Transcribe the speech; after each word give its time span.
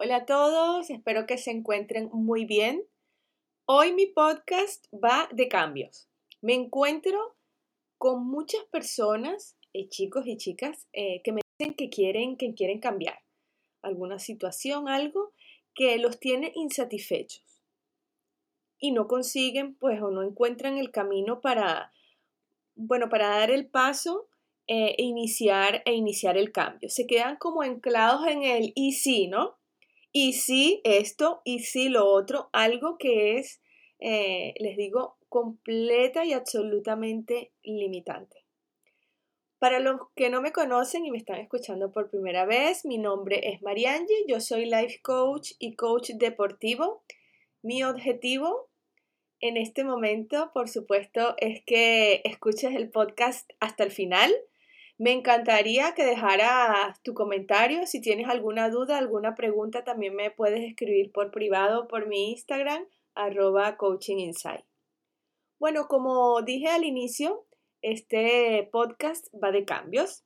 Hola 0.00 0.18
a 0.18 0.26
todos, 0.26 0.90
espero 0.90 1.26
que 1.26 1.38
se 1.38 1.50
encuentren 1.50 2.08
muy 2.12 2.44
bien. 2.44 2.86
Hoy 3.64 3.92
mi 3.92 4.06
podcast 4.06 4.86
va 4.94 5.28
de 5.32 5.48
cambios. 5.48 6.08
Me 6.40 6.54
encuentro 6.54 7.36
con 7.98 8.24
muchas 8.24 8.62
personas, 8.66 9.56
eh, 9.72 9.88
chicos 9.88 10.24
y 10.28 10.36
chicas, 10.36 10.86
eh, 10.92 11.20
que 11.24 11.32
me 11.32 11.40
dicen 11.58 11.74
que 11.74 11.90
quieren, 11.90 12.36
que 12.36 12.54
quieren 12.54 12.78
cambiar 12.78 13.18
alguna 13.82 14.20
situación, 14.20 14.88
algo 14.88 15.32
que 15.74 15.98
los 15.98 16.20
tiene 16.20 16.52
insatisfechos 16.54 17.64
y 18.78 18.92
no 18.92 19.08
consiguen, 19.08 19.74
pues, 19.74 20.00
o 20.00 20.12
no 20.12 20.22
encuentran 20.22 20.78
el 20.78 20.92
camino 20.92 21.40
para, 21.40 21.92
bueno, 22.76 23.08
para 23.08 23.30
dar 23.30 23.50
el 23.50 23.66
paso 23.66 24.28
eh, 24.68 24.94
e 24.96 25.02
iniciar, 25.02 25.82
e 25.84 25.94
iniciar 25.94 26.36
el 26.36 26.52
cambio. 26.52 26.88
Se 26.88 27.08
quedan 27.08 27.34
como 27.34 27.62
anclados 27.62 28.28
en 28.28 28.44
el 28.44 28.72
y 28.76 28.92
sí, 28.92 29.26
¿no? 29.26 29.57
Y 30.12 30.34
sí 30.34 30.80
esto, 30.84 31.42
y 31.44 31.60
sí 31.60 31.88
lo 31.88 32.06
otro, 32.06 32.48
algo 32.52 32.96
que 32.98 33.38
es, 33.38 33.60
eh, 34.00 34.54
les 34.58 34.76
digo, 34.76 35.16
completa 35.28 36.24
y 36.24 36.32
absolutamente 36.32 37.52
limitante. 37.62 38.44
Para 39.58 39.80
los 39.80 40.00
que 40.14 40.30
no 40.30 40.40
me 40.40 40.52
conocen 40.52 41.04
y 41.04 41.10
me 41.10 41.18
están 41.18 41.40
escuchando 41.40 41.90
por 41.90 42.10
primera 42.10 42.46
vez, 42.46 42.84
mi 42.84 42.96
nombre 42.96 43.40
es 43.50 43.60
Mariangi, 43.60 44.14
yo 44.28 44.40
soy 44.40 44.66
life 44.66 45.00
coach 45.02 45.52
y 45.58 45.74
coach 45.74 46.10
deportivo. 46.10 47.02
Mi 47.60 47.82
objetivo 47.82 48.68
en 49.40 49.56
este 49.56 49.84
momento, 49.84 50.52
por 50.54 50.68
supuesto, 50.68 51.34
es 51.38 51.62
que 51.64 52.22
escuches 52.24 52.74
el 52.74 52.90
podcast 52.90 53.50
hasta 53.58 53.82
el 53.84 53.90
final 53.90 54.32
me 54.98 55.12
encantaría 55.12 55.94
que 55.94 56.04
dejaras 56.04 57.00
tu 57.02 57.14
comentario. 57.14 57.86
Si 57.86 58.00
tienes 58.00 58.28
alguna 58.28 58.68
duda, 58.68 58.98
alguna 58.98 59.36
pregunta, 59.36 59.84
también 59.84 60.14
me 60.14 60.32
puedes 60.32 60.68
escribir 60.68 61.12
por 61.12 61.30
privado 61.30 61.86
por 61.86 62.08
mi 62.08 62.32
Instagram, 62.32 62.84
arroba 63.14 63.76
coachinginsight. 63.76 64.64
Bueno, 65.60 65.86
como 65.86 66.42
dije 66.42 66.68
al 66.68 66.84
inicio, 66.84 67.46
este 67.80 68.68
podcast 68.72 69.28
va 69.32 69.52
de 69.52 69.64
cambios. 69.64 70.24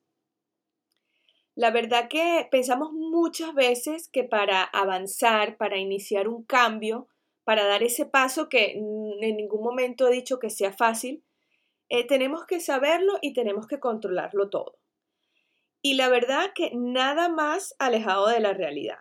La 1.55 1.71
verdad 1.71 2.09
que 2.09 2.49
pensamos 2.51 2.93
muchas 2.93 3.55
veces 3.55 4.09
que 4.09 4.25
para 4.25 4.63
avanzar, 4.63 5.59
para 5.59 5.77
iniciar 5.77 6.29
un 6.29 6.45
cambio, 6.45 7.09
para 7.45 7.67
dar 7.67 7.83
ese 7.83 8.07
paso 8.07 8.49
que 8.49 8.73
en 8.73 9.37
ningún 9.37 9.63
momento 9.63 10.09
he 10.09 10.13
dicho 10.13 10.39
que 10.39 10.49
sea 10.49 10.73
fácil, 10.73 11.23
eh, 11.93 12.07
tenemos 12.07 12.47
que 12.47 12.59
saberlo 12.59 13.19
y 13.21 13.35
tenemos 13.35 13.67
que 13.67 13.79
controlarlo 13.79 14.49
todo. 14.49 14.79
Y 15.83 15.93
la 15.97 16.09
verdad 16.09 16.53
que 16.55 16.71
nada 16.75 17.29
más 17.29 17.75
alejado 17.79 18.29
de 18.29 18.41
la 18.41 18.55
realidad. 18.55 19.01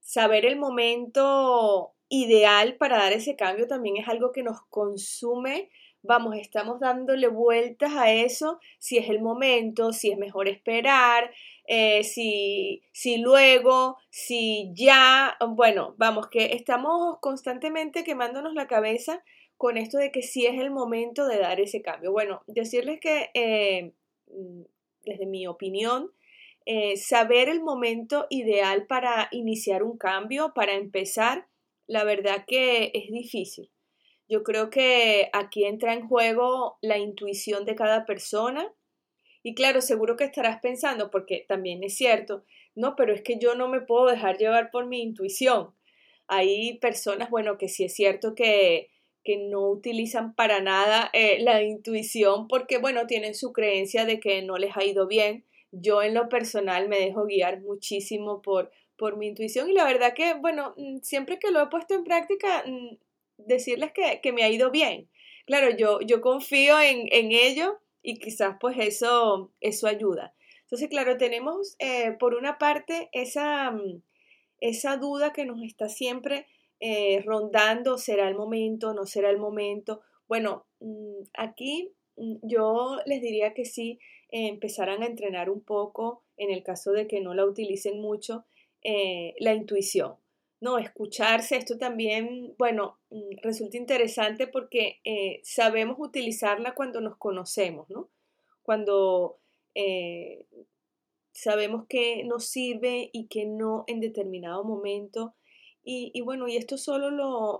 Saber 0.00 0.44
el 0.46 0.56
momento 0.56 1.92
ideal 2.08 2.74
para 2.74 2.98
dar 2.98 3.12
ese 3.12 3.36
cambio 3.36 3.68
también 3.68 3.98
es 3.98 4.08
algo 4.08 4.32
que 4.32 4.42
nos 4.42 4.62
consume. 4.68 5.70
Vamos, 6.02 6.34
estamos 6.34 6.80
dándole 6.80 7.28
vueltas 7.28 7.92
a 7.94 8.10
eso, 8.10 8.58
si 8.80 8.98
es 8.98 9.08
el 9.08 9.22
momento, 9.22 9.92
si 9.92 10.10
es 10.10 10.18
mejor 10.18 10.48
esperar, 10.48 11.32
eh, 11.68 12.02
si, 12.02 12.82
si 12.90 13.18
luego, 13.18 13.96
si 14.10 14.72
ya, 14.74 15.36
bueno, 15.50 15.94
vamos, 15.98 16.26
que 16.30 16.46
estamos 16.46 17.18
constantemente 17.20 18.02
quemándonos 18.02 18.54
la 18.54 18.66
cabeza 18.66 19.22
con 19.56 19.76
esto 19.76 19.98
de 19.98 20.12
que 20.12 20.22
sí 20.22 20.46
es 20.46 20.60
el 20.60 20.70
momento 20.70 21.26
de 21.26 21.38
dar 21.38 21.60
ese 21.60 21.82
cambio. 21.82 22.12
Bueno, 22.12 22.42
decirles 22.46 23.00
que, 23.00 23.30
eh, 23.34 23.92
mm, 24.28 24.62
desde 25.04 25.26
mi 25.26 25.46
opinión, 25.46 26.10
eh, 26.66 26.96
saber 26.96 27.48
el 27.48 27.62
momento 27.62 28.26
ideal 28.28 28.86
para 28.86 29.28
iniciar 29.30 29.82
un 29.82 29.96
cambio, 29.96 30.52
para 30.54 30.74
empezar, 30.74 31.46
la 31.86 32.04
verdad 32.04 32.44
que 32.46 32.90
es 32.92 33.10
difícil. 33.10 33.70
Yo 34.28 34.42
creo 34.42 34.70
que 34.70 35.30
aquí 35.32 35.64
entra 35.64 35.94
en 35.94 36.08
juego 36.08 36.78
la 36.82 36.98
intuición 36.98 37.64
de 37.64 37.76
cada 37.76 38.04
persona. 38.04 38.72
Y 39.44 39.54
claro, 39.54 39.80
seguro 39.80 40.16
que 40.16 40.24
estarás 40.24 40.60
pensando, 40.60 41.10
porque 41.10 41.44
también 41.48 41.84
es 41.84 41.96
cierto, 41.96 42.44
no, 42.74 42.96
pero 42.96 43.14
es 43.14 43.22
que 43.22 43.38
yo 43.38 43.54
no 43.54 43.68
me 43.68 43.80
puedo 43.80 44.06
dejar 44.06 44.36
llevar 44.36 44.72
por 44.72 44.86
mi 44.86 45.00
intuición. 45.00 45.72
Hay 46.26 46.78
personas, 46.78 47.30
bueno, 47.30 47.56
que 47.56 47.68
sí 47.68 47.84
es 47.84 47.94
cierto 47.94 48.34
que 48.34 48.90
que 49.26 49.38
no 49.38 49.68
utilizan 49.68 50.36
para 50.36 50.60
nada 50.60 51.10
eh, 51.12 51.38
la 51.40 51.60
intuición 51.60 52.46
porque, 52.46 52.78
bueno, 52.78 53.08
tienen 53.08 53.34
su 53.34 53.52
creencia 53.52 54.04
de 54.04 54.20
que 54.20 54.40
no 54.42 54.56
les 54.56 54.76
ha 54.76 54.84
ido 54.84 55.08
bien. 55.08 55.44
Yo 55.72 56.00
en 56.04 56.14
lo 56.14 56.28
personal 56.28 56.88
me 56.88 57.00
dejo 57.00 57.26
guiar 57.26 57.60
muchísimo 57.60 58.40
por, 58.40 58.70
por 58.96 59.16
mi 59.16 59.26
intuición 59.26 59.68
y 59.68 59.72
la 59.72 59.84
verdad 59.84 60.14
que, 60.14 60.34
bueno, 60.34 60.74
mm, 60.76 60.98
siempre 61.02 61.40
que 61.40 61.50
lo 61.50 61.60
he 61.60 61.66
puesto 61.66 61.94
en 61.94 62.04
práctica, 62.04 62.62
mm, 62.66 62.98
decirles 63.38 63.90
que, 63.92 64.32
me 64.32 64.44
ha 64.44 64.48
ido 64.48 64.70
bien. 64.70 65.08
Claro, 65.44 65.76
yo, 65.76 66.00
yo 66.02 66.20
confío 66.20 66.78
en, 66.80 67.08
ello 67.10 67.80
y 68.02 68.18
quizás 68.20 68.56
pues 68.60 68.76
eso, 68.78 69.50
eso 69.60 69.88
ayuda. 69.88 70.34
Entonces, 70.62 70.88
claro, 70.88 71.16
tenemos 71.16 71.74
eh, 71.80 72.12
por 72.12 72.34
una 72.34 72.58
parte 72.58 73.08
esa, 73.10 73.72
mm, 73.72 74.02
esa 74.60 74.96
duda 74.98 75.32
que 75.32 75.44
nos 75.44 75.60
está 75.64 75.88
siempre 75.88 76.46
eh, 76.80 77.22
rondando, 77.24 77.96
será 77.96 78.28
el 78.28 78.34
momento, 78.34 78.92
no 78.92 79.06
será 79.06 79.30
el 79.30 79.38
momento. 79.38 80.02
Bueno, 80.28 80.66
mm, 80.80 81.22
aquí 81.38 81.92
mm, 82.16 82.36
yo 82.42 82.98
les 83.06 83.22
diría 83.22 83.54
que 83.54 83.64
sí, 83.64 83.98
eh, 84.30 84.48
empezaran 84.48 85.02
a 85.02 85.06
entrenar 85.06 85.48
un 85.50 85.62
poco, 85.62 86.24
en 86.36 86.50
el 86.50 86.62
caso 86.62 86.92
de 86.92 87.06
que 87.06 87.20
no 87.20 87.34
la 87.34 87.46
utilicen 87.46 88.00
mucho, 88.00 88.44
eh, 88.82 89.34
la 89.38 89.54
intuición. 89.54 90.16
No, 90.60 90.78
escucharse, 90.78 91.56
esto 91.56 91.78
también, 91.78 92.54
bueno, 92.58 92.98
mm, 93.10 93.38
resulta 93.42 93.76
interesante 93.78 94.46
porque 94.46 95.00
sabemos 95.42 95.96
utilizarla 95.98 96.74
cuando 96.74 97.00
nos 97.00 97.16
conocemos, 97.16 97.88
¿no? 97.90 98.10
Cuando 98.62 99.38
sabemos 101.32 101.86
que 101.86 102.24
nos 102.24 102.46
sirve 102.46 103.10
y 103.12 103.28
que 103.28 103.44
no 103.46 103.84
en 103.86 104.00
determinado 104.00 104.64
momento 104.64 105.34
y, 105.88 106.20
bueno, 106.22 106.48
y 106.48 106.56
esto 106.56 106.78
solo 106.78 107.10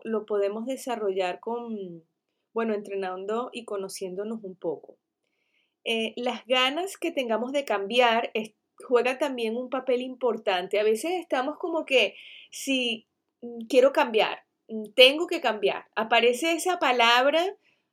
lo, 0.03 0.26
podemos 0.26 0.66
desarrollar 0.66 1.38
con, 1.38 2.03
bueno, 2.53 2.75
entrenando 2.75 3.50
y 3.53 3.64
conociéndonos 3.64 4.42
un 4.42 4.56
poco. 4.56 4.98
Eh, 5.84 6.12
las 6.16 6.44
ganas 6.47 6.97
que 6.97 7.12
tengamos 7.12 7.53
de 7.53 7.64
cambiar 7.64 8.32
juegan 8.84 9.19
también 9.19 9.56
un 9.56 9.70
papel 9.70 10.03
importante. 10.03 10.81
A 10.81 10.82
veces 10.82 11.12
estamos 11.12 11.56
como 11.59 11.84
que, 11.84 12.16
si 12.50 13.06
mm, 13.42 13.66
quiero 13.69 13.92
cambiar, 13.92 14.41
mm, 14.69 14.93
tengo 14.97 15.28
que 15.28 15.41
cambiar, 15.41 15.87
aparece 15.94 16.53
esa 16.53 16.81
palabra 16.81 17.44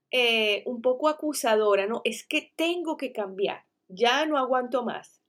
eh, 0.10 0.64
un 0.66 0.82
poco 0.82 1.10
acusadora, 1.10 1.86
¿no? 1.86 2.02
Es 2.06 2.26
que 2.26 2.52
tengo 2.56 2.98
que 2.98 3.12
cambiar, 3.12 3.66
ya 3.88 4.26
no 4.26 4.40
aguanto 4.40 4.84
más. 4.84 5.23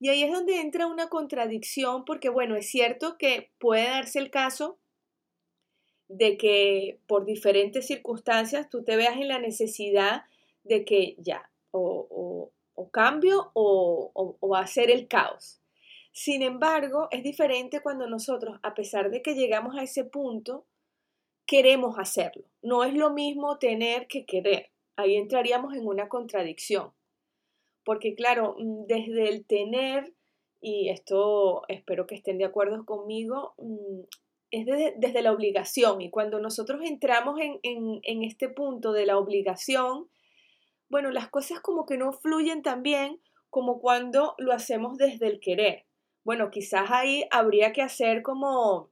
Y 0.00 0.10
ahí 0.10 0.22
es 0.22 0.32
donde 0.32 0.60
entra 0.60 0.86
una 0.86 1.08
contradicción 1.08 2.04
porque, 2.04 2.28
bueno, 2.28 2.56
es 2.56 2.70
cierto 2.70 3.18
que 3.18 3.50
puede 3.58 3.88
darse 3.88 4.18
el 4.18 4.30
caso 4.30 4.78
de 6.08 6.36
que 6.36 7.00
por 7.06 7.24
diferentes 7.24 7.86
circunstancias 7.86 8.68
tú 8.68 8.84
te 8.84 8.96
veas 8.96 9.16
en 9.16 9.28
la 9.28 9.38
necesidad 9.38 10.22
de 10.62 10.84
que 10.84 11.16
ya, 11.18 11.50
o, 11.70 12.50
cambio 12.92 13.50
o, 13.54 14.12
o 14.14 14.48
va 14.48 14.60
a 14.60 14.66
ser 14.66 14.90
el 14.90 15.08
caos. 15.08 15.60
Sin 16.12 16.42
embargo, 16.42 17.08
es 17.10 17.22
diferente 17.22 17.80
cuando 17.80 18.08
nosotros, 18.08 18.58
a 18.62 18.74
pesar 18.74 19.10
de 19.10 19.20
que 19.20 19.34
llegamos 19.34 19.76
a 19.76 19.82
ese 19.82 20.04
punto, 20.04 20.64
queremos 21.46 21.98
hacerlo. 21.98 22.44
No 22.62 22.84
es 22.84 22.94
lo 22.94 23.10
mismo 23.10 23.58
tener 23.58 24.06
que 24.06 24.24
querer. 24.26 24.70
Ahí 24.96 25.16
entraríamos 25.16 25.74
en 25.74 25.86
una 25.86 26.08
contradicción 26.08 26.92
porque 27.88 28.14
claro, 28.14 28.54
mm, 28.58 28.84
desde 28.84 29.30
el 29.30 29.46
tener, 29.46 30.12
y 30.60 30.90
esto 30.90 31.62
espero 31.68 32.06
que 32.06 32.16
estén 32.16 32.36
de 32.36 32.44
acuerdo 32.44 32.84
conmigo, 32.84 33.54
mm, 33.56 34.00
es 34.50 34.66
desde, 35.00 35.22
la 35.22 35.32
obligación. 35.32 36.02
Y 36.02 36.10
cuando 36.10 36.38
nosotros 36.38 36.82
entramos 36.84 37.40
en, 37.40 37.58
en, 37.62 38.24
este 38.24 38.50
punto 38.50 38.92
de 38.92 39.06
la 39.06 39.16
obligación, 39.16 40.10
bueno, 40.90 41.10
las 41.12 41.30
cosas 41.30 41.60
como 41.60 41.86
que 41.86 41.96
no 41.96 42.12
fluyen 42.12 42.60
tan 42.60 42.82
bien 42.82 43.22
como 43.48 43.80
cuando 43.80 44.34
lo 44.36 44.52
hacemos 44.52 44.98
desde 44.98 45.26
el 45.26 45.40
querer. 45.40 45.86
Bueno, 46.24 46.50
quizás 46.50 46.90
ahí 46.90 47.24
habría 47.30 47.72
que 47.72 47.80
hacer 47.80 48.20
como 48.20 48.90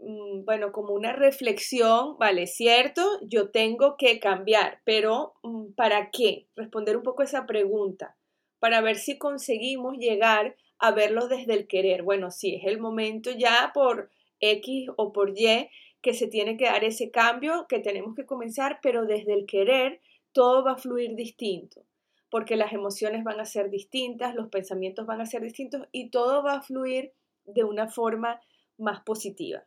bueno, 0.00 0.72
como 0.72 0.94
una 0.94 1.12
reflexión, 1.12 2.16
vale, 2.18 2.46
cierto, 2.46 3.02
yo 3.22 3.50
tengo 3.50 3.96
que 3.96 4.20
cambiar, 4.20 4.80
pero 4.84 5.34
mm, 5.42 5.72
¿para 5.72 6.10
qué? 6.10 6.46
Responder 6.56 6.96
un 6.96 7.02
poco 7.02 7.22
esa 7.22 7.46
pregunta, 7.46 8.16
para 8.60 8.80
ver 8.80 8.96
si 8.96 9.18
conseguimos 9.18 9.96
llegar 9.98 10.56
a 10.78 10.92
verlo 10.92 11.28
desde 11.28 11.54
el 11.54 11.66
querer. 11.66 12.02
Bueno, 12.02 12.30
sí, 12.30 12.54
es 12.56 12.64
el 12.66 12.78
momento 12.78 13.30
ya 13.32 13.72
por 13.74 14.10
X 14.40 14.88
o 14.96 15.12
por 15.12 15.36
Y 15.36 15.68
que 16.00 16.14
se 16.14 16.28
tiene 16.28 16.56
que 16.56 16.66
dar 16.66 16.84
ese 16.84 17.10
cambio, 17.10 17.66
que 17.68 17.80
tenemos 17.80 18.14
que 18.14 18.24
comenzar, 18.24 18.78
pero 18.82 19.04
desde 19.04 19.34
el 19.34 19.46
querer 19.46 20.00
todo 20.32 20.64
va 20.64 20.72
a 20.72 20.76
fluir 20.76 21.16
distinto, 21.16 21.82
porque 22.30 22.56
las 22.56 22.72
emociones 22.72 23.24
van 23.24 23.40
a 23.40 23.44
ser 23.44 23.70
distintas, 23.70 24.34
los 24.36 24.48
pensamientos 24.48 25.06
van 25.06 25.20
a 25.20 25.26
ser 25.26 25.42
distintos 25.42 25.88
y 25.90 26.10
todo 26.10 26.44
va 26.44 26.54
a 26.54 26.62
fluir 26.62 27.12
de 27.44 27.64
una 27.64 27.88
forma 27.88 28.40
más 28.76 29.00
positiva. 29.00 29.64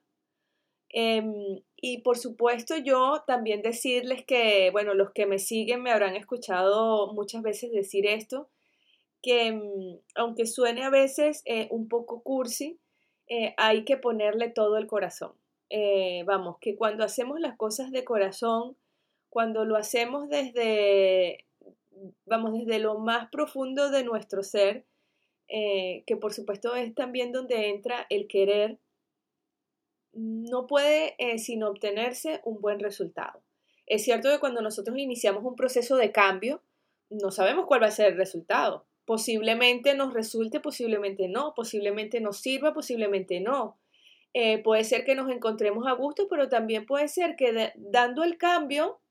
Em, 0.94 1.62
y 1.78 2.00
por 2.00 2.18
supuesto 2.18 2.76
yo 2.78 3.24
también 3.26 3.62
decirles 3.62 4.26
que, 4.26 4.70
bueno, 4.72 4.94
los 4.94 5.12
que 5.12 5.26
me 5.26 5.40
siguen 5.40 5.82
me 5.84 5.92
habrán 5.92 6.16
escuchado 6.16 7.14
muchas 7.14 7.44
veces 7.44 7.72
decir 7.72 8.06
esto, 8.06 8.50
que 9.22 9.54
mm, 9.54 10.00
aunque 10.16 10.46
suene 10.46 10.84
a 10.84 10.90
veces 10.90 11.44
eh, 11.46 11.68
un 11.72 11.88
poco 11.88 12.22
cursi, 12.24 12.80
eh, 13.28 13.54
hay 13.58 13.86
que 13.86 13.98
ponerle 13.98 14.50
todo 14.50 14.78
el 14.78 14.88
corazón. 14.88 15.34
Eh, 15.70 16.24
vamos, 16.26 16.58
que 16.60 16.76
cuando 16.76 17.06
hacemos 17.06 17.40
las 17.40 17.56
cosas 17.58 17.92
de 17.92 18.04
corazón, 18.04 18.76
cuando 19.30 19.64
lo 19.64 19.78
hacemos 19.78 20.28
desde, 20.30 21.46
vamos, 22.26 22.54
desde 22.54 22.80
lo 22.80 23.00
más 23.00 23.30
profundo 23.30 23.90
de 23.92 24.04
nuestro 24.04 24.44
ser, 24.44 24.86
que 25.48 26.18
por 26.22 26.34
supuesto 26.34 26.76
es 26.76 26.96
también 26.96 27.34
donde 27.34 27.70
entra 27.70 28.06
el 28.10 28.28
querer, 28.28 28.80
no 30.14 30.68
puede 30.68 31.16
sino 31.38 31.70
obtenerse 31.70 32.42
un 32.44 32.62
buen 32.62 32.80
resultado. 32.80 33.42
Es 33.86 34.04
cierto 34.04 34.30
que 34.30 34.40
cuando 34.40 34.62
nosotros 34.62 34.98
iniciamos 34.98 35.44
un 35.44 35.56
proceso 35.56 35.98
de 35.98 36.12
cambio, 36.12 36.64
no 37.10 37.32
sabemos 37.32 37.66
cuál 37.66 37.84
va 37.84 37.88
a 37.88 37.92
ser 37.92 38.14
el 38.14 38.18
resultado. 38.18 38.86
Posiblemente 39.06 39.94
nos 39.96 40.14
resulte, 40.14 40.60
posiblemente 40.60 41.28
no, 41.28 41.54
posiblemente 41.54 42.22
nos 42.22 42.40
sirva, 42.40 42.74
posiblemente 42.74 43.42
no. 43.42 43.78
Eh, 44.34 44.60
puede 44.64 44.86
ser 44.86 45.04
que 45.04 45.16
nos 45.16 45.30
encontremos 45.30 45.86
a 45.88 45.92
gusto, 45.92 46.28
pero 46.30 46.48
también 46.48 46.86
puede 46.86 47.10
ser 47.10 47.36
que 47.36 47.74
dando 47.76 48.24
el 48.24 48.38
cambio, 48.38 49.02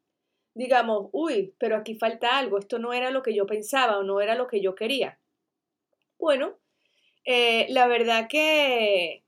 digamos, 0.54 1.10
uy, 1.12 1.54
pero 1.58 1.76
aquí 1.76 1.94
falta 1.94 2.38
algo, 2.38 2.58
esto 2.58 2.78
no 2.78 2.94
era 2.94 3.10
lo 3.10 3.22
que 3.22 3.34
yo 3.34 3.44
pensaba 3.46 3.98
o 3.98 4.02
no 4.02 4.20
era 4.22 4.34
lo 4.34 4.46
que 4.46 4.62
yo 4.62 4.74
quería. 4.74 5.18
Bueno, 6.18 6.58
eh, 7.26 7.66
la 7.68 7.86
verdad 7.86 8.28
que 8.30 9.24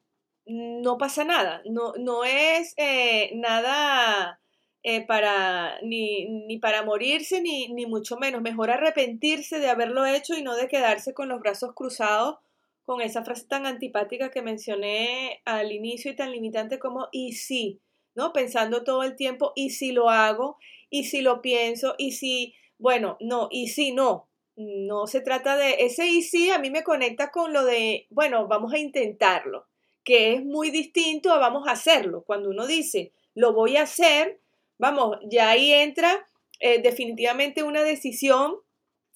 no 0.46 0.98
pasa 0.98 1.24
nada, 1.24 1.62
no, 1.64 1.92
no 1.98 2.24
es 2.24 2.74
eh, 2.76 3.30
nada 3.34 4.40
eh, 4.82 5.06
para, 5.06 5.78
ni, 5.82 6.26
ni, 6.46 6.58
para 6.58 6.82
morirse, 6.82 7.40
ni, 7.40 7.68
ni 7.72 7.86
mucho 7.86 8.16
menos. 8.16 8.42
Mejor 8.42 8.70
arrepentirse 8.70 9.60
de 9.60 9.70
haberlo 9.70 10.04
hecho 10.06 10.34
y 10.36 10.42
no 10.42 10.56
de 10.56 10.68
quedarse 10.68 11.14
con 11.14 11.28
los 11.28 11.40
brazos 11.40 11.72
cruzados 11.74 12.38
con 12.84 13.00
esa 13.00 13.24
frase 13.24 13.46
tan 13.46 13.66
antipática 13.66 14.30
que 14.30 14.42
mencioné 14.42 15.40
al 15.44 15.72
inicio 15.72 16.10
y 16.10 16.16
tan 16.16 16.32
limitante 16.32 16.78
como 16.78 17.08
y 17.12 17.32
si, 17.34 17.80
¿no? 18.14 18.32
Pensando 18.32 18.84
todo 18.84 19.02
el 19.04 19.16
tiempo, 19.16 19.52
y 19.54 19.70
si 19.70 19.92
lo 19.92 20.10
hago, 20.10 20.58
y 20.90 21.04
si 21.04 21.22
lo 21.22 21.40
pienso, 21.42 21.94
y 21.98 22.12
si, 22.12 22.54
bueno, 22.78 23.16
no, 23.20 23.48
y 23.50 23.68
si 23.68 23.92
no. 23.92 24.28
No 24.56 25.06
se 25.06 25.22
trata 25.22 25.56
de 25.56 25.76
ese 25.80 26.08
y 26.08 26.22
si 26.22 26.50
a 26.50 26.58
mí 26.58 26.70
me 26.70 26.84
conecta 26.84 27.30
con 27.30 27.52
lo 27.54 27.64
de, 27.64 28.06
bueno, 28.10 28.48
vamos 28.48 28.74
a 28.74 28.78
intentarlo, 28.78 29.66
que 30.04 30.34
es 30.34 30.44
muy 30.44 30.70
distinto 30.70 31.30
a 31.32 31.38
vamos 31.38 31.66
a 31.68 31.72
hacerlo. 31.72 32.22
Cuando 32.22 32.50
uno 32.50 32.66
dice, 32.66 33.12
lo 33.34 33.52
voy 33.52 33.76
a 33.76 33.82
hacer, 33.82 34.40
vamos, 34.78 35.16
ya 35.24 35.50
ahí 35.50 35.72
entra 35.72 36.28
eh, 36.60 36.80
definitivamente 36.82 37.62
una 37.62 37.82
decisión, 37.82 38.56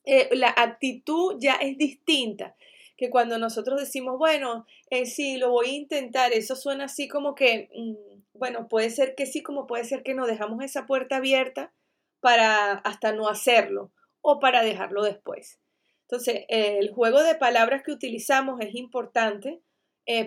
eh, 0.05 0.29
la 0.33 0.55
actitud 0.57 1.37
ya 1.39 1.55
es 1.55 1.77
distinta 1.77 2.57
que 2.97 3.11
cuando 3.11 3.39
nosotros 3.39 3.79
decimos, 3.79 4.17
bueno, 4.19 4.65
eh, 4.91 5.05
sí, 5.07 5.37
lo 5.37 5.51
voy 5.51 5.67
a 5.67 5.75
intentar, 5.75 6.33
eso 6.33 6.57
suena 6.57 6.85
así 6.85 7.09
como 7.09 7.35
que, 7.35 7.69
mm, 7.75 8.39
bueno, 8.39 8.69
puede 8.69 8.91
ser 8.91 9.15
que 9.15 9.27
sí, 9.27 9.43
como 9.43 9.67
puede 9.67 9.85
ser 9.85 10.03
que 10.03 10.15
no, 10.15 10.27
dejamos 10.27 10.65
esa 10.65 10.87
puerta 10.87 11.17
abierta 11.17 11.73
para 12.21 12.73
hasta 12.73 13.13
no 13.13 13.29
hacerlo 13.29 13.93
o 14.23 14.41
para 14.41 14.63
dejarlo 14.63 15.03
después. 15.03 15.61
Entonces, 16.03 16.45
el 16.49 16.91
juego 16.93 17.23
de 17.23 17.35
palabras 17.35 17.83
que 17.83 17.93
utilizamos 17.93 18.61
es 18.61 18.75
importante 18.75 19.61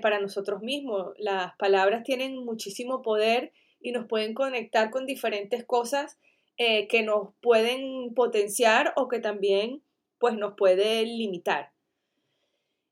para 0.01 0.19
nosotros 0.19 0.61
mismos. 0.61 1.13
Las 1.17 1.55
palabras 1.55 2.03
tienen 2.03 2.37
muchísimo 2.43 3.01
poder 3.01 3.53
y 3.79 3.91
nos 3.91 4.07
pueden 4.07 4.33
conectar 4.33 4.89
con 4.89 5.05
diferentes 5.05 5.63
cosas 5.65 6.19
eh, 6.57 6.87
que 6.89 7.03
nos 7.03 7.29
pueden 7.41 8.13
potenciar 8.13 8.91
o 8.97 9.07
que 9.07 9.19
también 9.19 9.81
pues 10.17 10.35
nos 10.35 10.55
pueden 10.57 11.17
limitar. 11.17 11.71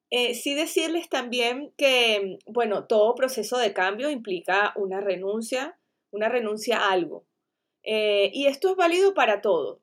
Eh, 0.09 0.35
sí 0.35 0.53
decirles 0.53 1.09
también 1.09 1.73
que, 1.75 2.39
bueno, 2.45 2.87
todo 2.87 3.13
proceso 3.15 3.57
de 3.57 3.73
cambio 3.73 4.09
implica 4.09 4.71
una 4.77 5.01
renuncia, 5.01 5.77
una 6.11 6.29
renuncia 6.29 6.77
a 6.77 6.93
algo. 6.93 7.25
Eh, 7.83 8.31
y 8.33 8.47
esto 8.47 8.69
es 8.69 8.77
válido 8.77 9.13
para 9.13 9.41
todo. 9.41 9.81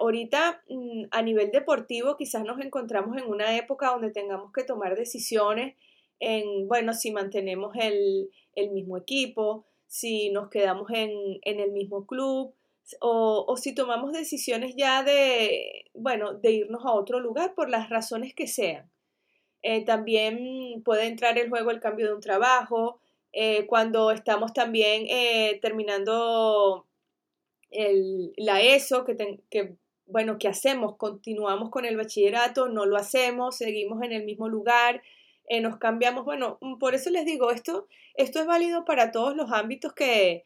ahorita 0.00 0.62
mm, 0.68 1.04
a 1.12 1.22
nivel 1.22 1.50
deportivo 1.52 2.16
quizás 2.16 2.42
nos 2.42 2.60
encontramos 2.60 3.16
en 3.16 3.28
una 3.28 3.56
época 3.56 3.90
donde 3.90 4.10
tengamos 4.10 4.52
que 4.52 4.64
tomar 4.64 4.96
decisiones 4.96 5.76
en, 6.22 6.68
bueno, 6.68 6.94
si 6.94 7.10
mantenemos 7.10 7.74
el, 7.76 8.30
el 8.54 8.70
mismo 8.70 8.96
equipo, 8.96 9.66
si 9.88 10.30
nos 10.30 10.48
quedamos 10.48 10.88
en, 10.90 11.40
el 11.42 11.72
mismo 11.72 12.06
club 12.06 12.54
o, 13.00 13.56
si 13.56 13.74
tomamos 13.74 14.12
decisiones 14.12 14.74
ya 14.76 15.02
de, 15.02 15.90
bueno, 15.94 16.34
de 16.34 16.52
irnos 16.52 16.86
a 16.86 16.92
otro 16.92 17.20
lugar 17.20 17.54
por 17.54 17.68
las 17.68 17.90
razones 17.90 18.34
que 18.34 18.46
sean. 18.46 18.88
Eh, 19.62 19.84
también 19.84 20.82
puede 20.84 21.06
entrar 21.06 21.36
en 21.38 21.50
juego 21.50 21.70
el 21.70 21.80
cambio 21.80 22.06
de 22.06 22.14
un 22.14 22.20
trabajo, 22.20 23.00
eh, 23.32 23.66
cuando 23.66 24.12
estamos 24.12 24.52
también 24.52 25.06
eh, 25.08 25.58
terminando 25.60 26.86
la 28.36 28.60
ESO, 28.60 29.04
que, 29.04 29.40
que, 29.50 29.74
bueno, 30.06 30.38
¿qué 30.38 30.48
hacemos? 30.48 30.96
¿Continuamos 30.96 31.70
con 31.70 31.84
el 31.84 31.96
bachillerato? 31.96 32.68
¿No 32.68 32.86
lo 32.86 32.96
hacemos? 32.96 33.56
¿Seguimos 33.56 34.02
en 34.02 34.12
el 34.12 34.24
mismo 34.24 34.48
lugar? 34.48 35.02
Eh, 35.48 35.60
nos 35.60 35.78
cambiamos. 35.78 36.24
Bueno, 36.24 36.58
mm, 36.60 36.78
por 36.78 36.94
eso 36.94 37.10
les 37.10 37.24
digo, 37.24 37.50
esto, 37.50 37.86
esto 38.14 38.40
es 38.40 38.46
válido 38.46 38.84
para 38.84 39.10
todos 39.12 39.36
los 39.36 39.52
ámbitos 39.52 39.92
que, 39.92 40.44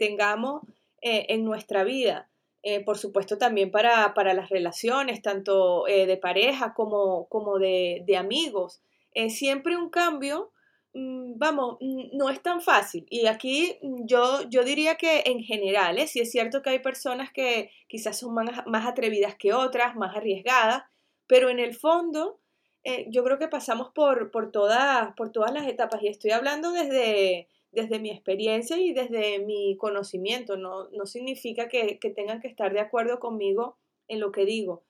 tengamos 0.00 0.62
eh, 1.00 1.26
en 1.28 1.44
nuestra 1.44 1.84
vida. 1.84 2.28
Eh, 2.64 2.80
por 2.84 2.98
supuesto 2.98 3.38
también 3.38 3.70
para, 3.70 4.12
las 4.34 4.48
relaciones, 4.50 5.22
tanto 5.22 5.84
de 5.84 6.16
pareja 6.16 6.74
como, 6.74 7.28
como 7.28 7.60
de, 7.60 8.04
amigos. 8.18 8.82
siempre 9.28 9.76
un 9.76 9.88
cambio, 9.90 10.50
mm, 10.94 11.38
vamos, 11.38 11.76
mm, 11.80 12.16
no 12.16 12.30
es 12.30 12.42
tan 12.42 12.60
fácil. 12.60 13.06
Y 13.10 13.26
aquí 13.26 13.78
yo, 13.82 14.42
yo 14.50 14.64
diría 14.64 14.96
que 14.96 15.22
en 15.26 15.40
general, 15.44 15.98
si 16.08 16.18
es 16.20 16.32
cierto 16.32 16.62
que 16.62 16.70
hay 16.70 16.80
personas 16.80 17.32
que 17.32 17.70
quizás 17.88 18.18
son 18.18 18.34
más, 18.34 18.66
más 18.66 18.86
atrevidas 18.86 19.36
que 19.36 19.52
otras, 19.52 19.94
más 19.94 20.16
arriesgadas, 20.16 20.82
pero 21.28 21.50
en 21.50 21.60
el 21.60 21.76
fondo 21.76 22.40
eh, 22.88 23.04
yo 23.08 23.24
creo 23.24 23.36
que 23.36 23.48
pasamos 23.48 23.90
por, 23.92 24.30
por, 24.30 24.52
todas, 24.52 25.12
por 25.16 25.32
todas 25.32 25.52
las 25.52 25.66
etapas 25.66 26.00
y 26.04 26.06
estoy 26.06 26.30
hablando 26.30 26.70
desde, 26.70 27.48
desde 27.72 27.98
mi 27.98 28.12
experiencia 28.12 28.78
y 28.78 28.92
desde 28.92 29.40
mi 29.40 29.76
conocimiento. 29.76 30.56
No, 30.56 30.88
no 30.90 31.04
significa 31.04 31.68
que, 31.68 31.98
tengan 32.14 32.40
que 32.40 32.46
estar 32.46 32.72
de 32.72 32.78
acuerdo 32.78 33.18
conmigo 33.18 33.76
en 34.06 34.20
lo 34.20 34.30
que 34.30 34.44
digo, 34.44 34.84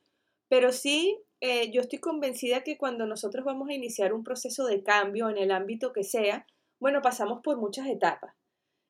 pero 0.50 0.73
sí 0.73 1.23
eh, 1.41 1.71
yo 1.71 1.81
estoy 1.81 1.99
convencida 1.99 2.62
que 2.65 2.76
cuando 2.76 3.07
nosotros 3.07 3.47
vamos 3.47 3.71
a 3.71 3.73
iniciar 3.73 4.12
un 4.12 4.25
proceso 4.25 4.67
de 4.67 4.83
cambio 4.83 5.31
en 5.31 5.38
el 5.38 5.50
ámbito 5.50 5.95
que 5.95 6.05
sea, 6.05 6.47
bueno, 6.79 7.00
pasamos 7.00 7.41
por 7.43 7.57
muchas 7.57 7.87
etapas. 7.87 8.35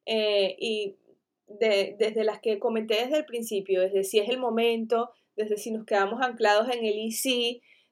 Eh, 0.05 0.57
y 0.59 0.97
desde 1.47 2.25
las 2.25 2.41
que 2.41 2.59
comenté 2.59 2.97
desde 2.97 3.19
el 3.19 3.25
principio, 3.25 3.83
desde 3.83 4.03
si 4.03 4.19
es 4.19 4.29
el 4.29 4.39
momento, 4.39 5.11
desde 5.37 5.59
si 5.59 5.71
nos 5.71 5.87
quedamos 5.87 6.21
anclados 6.23 6.69
en 6.75 6.85
el 6.85 6.99
y 6.99 7.13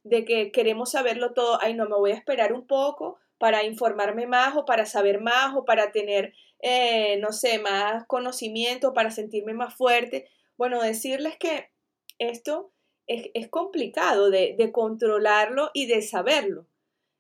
de 0.04 0.25
que 0.25 0.52
queremos 0.52 0.92
saberlo 0.92 1.32
todo, 1.32 1.58
ay 1.61 1.75
no, 1.75 1.88
me 1.88 1.96
voy 1.96 2.12
a 2.12 2.14
esperar 2.14 2.52
un 2.52 2.66
poco 2.66 3.18
para 3.38 3.64
informarme 3.64 4.26
más 4.26 4.56
o 4.56 4.64
para 4.64 4.87
saber 4.87 5.20
más 5.20 5.54
o 5.56 5.64
para 5.64 5.92
tener, 5.92 6.34
eh, 6.61 7.18
no 7.18 7.32
sé, 7.32 7.58
más 7.58 8.06
conocimiento, 8.06 8.92
para 8.92 9.11
sentirme 9.11 9.54
más 9.54 9.75
fuerte. 9.75 10.28
Bueno, 10.56 10.80
decirles 10.80 11.37
que 11.38 11.70
esto 12.18 12.73
es, 13.06 13.49
complicado 13.49 14.30
de, 14.30 14.70
controlarlo 14.73 15.70
y 15.75 15.87
de 15.87 16.02
saberlo. 16.02 16.66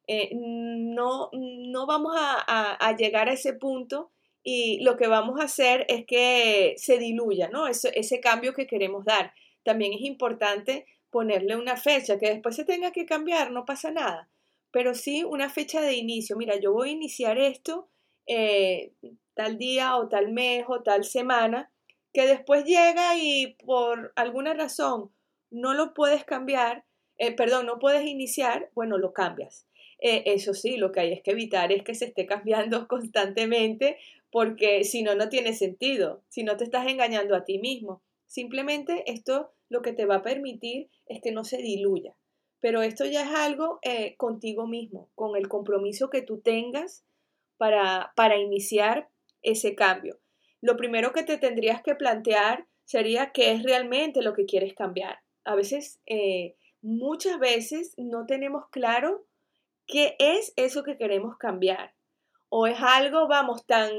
Eh, 0.06 0.30
no, 0.34 1.30
no 1.32 1.86
vamos 1.86 2.14
a, 2.16 2.96
llegar 2.98 3.28
a 3.28 3.32
ese 3.32 3.54
punto 3.54 4.12
y 4.42 4.80
lo 4.80 4.96
que 4.96 5.08
vamos 5.08 5.40
a 5.40 5.44
hacer 5.44 5.86
es 5.88 6.04
que 6.06 6.74
se 6.76 6.98
diluya, 6.98 7.48
¿no? 7.48 7.66
ese 7.66 8.20
cambio 8.20 8.54
que 8.54 8.66
queremos 8.66 9.04
dar. 9.04 9.32
También 9.62 9.94
es 9.94 10.02
importante 10.02 10.86
ponerle 11.14 11.54
una 11.54 11.76
fecha, 11.76 12.18
que 12.18 12.28
después 12.28 12.56
se 12.56 12.64
tenga 12.64 12.90
que 12.90 13.06
cambiar, 13.06 13.52
no 13.52 13.64
pasa 13.64 13.92
nada, 13.92 14.28
pero 14.72 14.96
sí 14.96 15.22
una 15.22 15.48
fecha 15.48 15.80
de 15.80 15.94
inicio. 15.94 16.36
Mira, 16.36 16.56
yo 16.56 16.72
voy 16.72 16.88
a 16.88 16.92
iniciar 16.92 17.38
esto 17.38 17.88
eh, 18.26 18.90
tal 19.34 19.56
día 19.56 19.96
o 19.96 20.08
tal 20.08 20.32
mes 20.32 20.64
o 20.66 20.82
tal 20.82 21.04
semana, 21.04 21.70
que 22.12 22.26
después 22.26 22.64
llega 22.64 23.16
y 23.16 23.56
por 23.64 24.12
alguna 24.16 24.54
razón 24.54 25.12
no 25.52 25.72
lo 25.74 25.94
puedes 25.94 26.24
cambiar, 26.24 26.84
eh, 27.18 27.30
perdón, 27.30 27.66
no 27.66 27.78
puedes 27.78 28.04
iniciar, 28.04 28.70
bueno, 28.74 28.98
lo 28.98 29.12
cambias. 29.12 29.68
Eh, 30.00 30.24
eso 30.26 30.52
sí, 30.52 30.78
lo 30.78 30.90
que 30.90 30.98
hay 30.98 31.12
es 31.12 31.22
que 31.22 31.30
evitar 31.30 31.70
es 31.70 31.84
que 31.84 31.94
se 31.94 32.06
esté 32.06 32.26
cambiando 32.26 32.88
constantemente 32.88 33.98
porque 34.32 34.82
si 34.82 35.04
no, 35.04 35.14
no 35.14 35.28
tiene 35.28 35.52
sentido, 35.52 36.24
si 36.28 36.42
no 36.42 36.56
te 36.56 36.64
estás 36.64 36.88
engañando 36.88 37.36
a 37.36 37.44
ti 37.44 37.60
mismo. 37.60 38.02
Simplemente 38.26 39.04
esto 39.06 39.53
lo 39.68 39.82
que 39.82 39.92
te 39.92 40.06
va 40.06 40.16
a 40.16 40.22
permitir 40.22 40.90
es 41.06 41.20
que 41.22 41.32
no 41.32 41.44
se 41.44 41.58
diluya. 41.58 42.14
pero 42.60 42.80
esto 42.80 43.04
ya 43.04 43.22
es 43.24 43.34
algo 43.34 43.78
eh, 43.82 44.16
contigo 44.16 44.66
mismo, 44.66 45.10
con 45.14 45.36
el 45.36 45.48
compromiso 45.48 46.08
que 46.08 46.22
tú 46.22 46.40
tengas 46.40 47.04
para, 47.58 48.12
para 48.16 48.38
iniciar 48.38 49.10
ese 49.42 49.74
cambio. 49.74 50.18
Lo 50.62 50.78
primero 50.78 51.12
que 51.12 51.24
te 51.24 51.36
tendrías 51.36 51.82
que 51.82 51.94
plantear 51.94 52.66
sería 52.84 53.32
qué 53.32 53.52
es 53.52 53.62
realmente 53.62 54.22
lo 54.22 54.32
que 54.32 54.46
quieres 54.46 54.72
cambiar. 54.72 55.18
A 55.44 55.54
veces, 55.54 56.00
eh, 56.06 56.56
muchas 56.80 57.38
veces 57.38 57.94
no 57.98 58.24
tenemos 58.24 58.68
claro 58.70 59.26
qué 59.86 60.16
es 60.18 60.54
eso 60.56 60.82
que 60.82 60.96
queremos 60.96 61.36
cambiar. 61.36 61.94
O 62.48 62.66
es 62.66 62.78
algo, 62.80 63.28
vamos, 63.28 63.66
tan, 63.66 63.90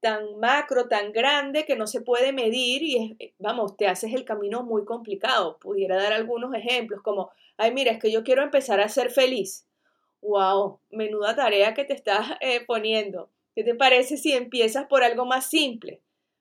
tan 0.00 0.38
macro, 0.38 0.88
tan 0.88 1.12
grande 1.12 1.64
que 1.64 1.76
no 1.76 1.86
se 1.86 2.00
puede 2.00 2.32
medir 2.32 2.82
y, 2.82 3.16
es, 3.18 3.32
vamos, 3.38 3.76
te 3.76 3.88
haces 3.88 4.14
el 4.14 4.24
camino 4.24 4.62
muy 4.62 4.84
complicado. 4.84 5.58
Pudiera 5.58 5.96
dar 5.96 6.12
algunos 6.12 6.54
ejemplos 6.54 7.02
como, 7.02 7.30
ay, 7.56 7.72
mira, 7.72 7.92
es 7.92 7.98
que 7.98 8.12
yo 8.12 8.22
quiero 8.24 8.42
empezar 8.42 8.80
a 8.80 8.88
ser 8.88 9.10
feliz. 9.10 9.66
¡Wow! 10.20 10.80
Menuda 10.90 11.36
tarea 11.36 11.74
que 11.74 11.84
te 11.84 11.94
estás 11.94 12.32
eh, 12.40 12.64
poniendo. 12.66 13.30
¿Qué 13.54 13.64
te 13.64 13.74
parece 13.74 14.16
si 14.16 14.32
empiezas 14.32 14.86
por 14.86 15.02
algo 15.02 15.26
más 15.26 15.46
simple? 15.46 16.00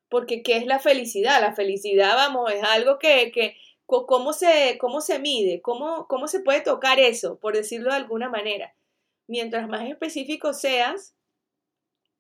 Porque 0.10 0.44
¿qué 0.44 0.58
es 0.58 0.66
la 0.66 0.80
felicidad? 0.80 1.42
La 1.42 1.54
felicidad, 1.54 2.16
vamos, 2.16 2.52
es 2.52 2.64
algo 2.64 3.00
que, 3.00 3.32
que 3.32 3.58
¿cómo 3.86 4.34
se, 4.34 4.78
cómo 4.80 5.02
se 5.02 5.20
mide? 5.20 5.62
¿Cómo, 5.62 6.08
¿Cómo 6.08 6.28
se 6.28 6.40
puede 6.42 6.62
tocar 6.62 7.00
eso? 7.00 7.38
Por 7.40 7.56
decirlo 7.56 7.90
de 7.90 7.98
alguna 7.98 8.30
manera. 8.30 8.74
Mientras 9.28 9.68
más 9.68 9.90
específico 9.90 10.54
seas, 10.54 11.17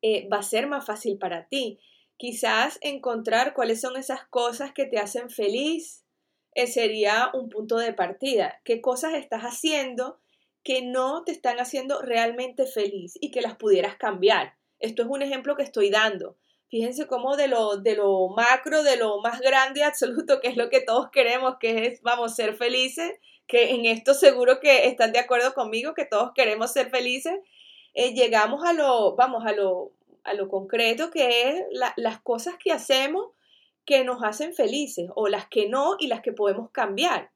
eh, 0.01 0.27
va 0.32 0.38
a 0.38 0.44
ser 0.44 0.68
más 0.68 0.86
fácil 0.86 1.18
para 1.18 1.48
ti. 1.48 1.80
Quizás 2.18 2.80
encontrar 2.82 3.54
cuáles 3.54 3.82
son 3.82 3.96
esas 3.98 4.25
cosas 4.27 4.74
que 4.74 4.86
te 4.86 4.98
hacen 4.98 5.30
feliz 5.30 6.04
eh, 6.56 6.68
sería 6.68 7.30
un 7.34 7.50
punto 7.50 7.77
de 7.77 7.94
partida. 7.94 8.60
¿Qué 8.63 8.82
cosas 8.82 9.13
estás 9.13 9.44
haciendo 9.44 10.20
que 10.63 10.82
no 10.82 11.24
te 11.24 11.32
están 11.32 11.60
haciendo 11.60 12.01
realmente 12.01 12.66
feliz 12.66 13.13
y 13.22 13.32
que 13.32 13.42
las 13.42 13.56
pudieras 13.58 13.96
cambiar? 13.96 14.56
Esto 14.80 15.04
es 15.04 15.08
un 15.08 15.22
ejemplo 15.22 15.56
que 15.56 15.63
estoy 15.63 15.89
dando. 15.89 16.38
Fíjense 16.70 17.08
cómo 17.08 17.38
de 17.38 17.48
lo, 17.48 17.77
de 17.77 17.96
lo 17.96 18.27
macro, 18.30 18.84
de 18.84 18.98
lo 18.98 19.22
más 19.22 19.39
grande 19.39 19.84
absoluto, 19.84 20.39
que 20.42 20.50
es 20.50 20.58
lo 20.58 20.70
que 20.70 20.82
todos 20.82 21.10
queremos, 21.12 21.56
que 21.60 21.86
es, 21.88 22.01
vamos, 22.01 22.36
ser 22.36 22.56
felices, 22.56 23.20
que 23.48 23.72
en 23.72 23.86
esto 23.86 24.13
seguro 24.13 24.60
que 24.60 24.88
están 24.88 25.13
de 25.13 25.20
acuerdo 25.20 25.54
conmigo, 25.54 25.94
que 25.94 26.06
todos 26.06 26.32
queremos 26.36 26.74
ser 26.74 26.89
felices, 26.89 27.39
eh, 27.94 28.13
llegamos 28.13 28.63
a 28.63 28.74
lo, 28.74 29.15
vamos, 29.15 29.46
a 29.46 29.53
lo, 29.53 29.91
a 30.24 30.34
lo 30.34 30.50
concreto, 30.50 31.10
que 31.12 31.50
es 31.50 31.65
las 31.96 32.22
cosas 32.22 32.56
que 32.62 32.72
hacemos 32.72 33.32
que 33.86 34.03
nos 34.03 34.22
hacen 34.24 34.53
felices, 34.53 35.10
o 35.15 35.29
las 35.29 35.48
que 35.48 35.70
no 35.70 35.96
y 35.98 36.08
las 36.08 36.22
que 36.22 36.34
podemos 36.34 36.72
cambiar. 36.72 37.32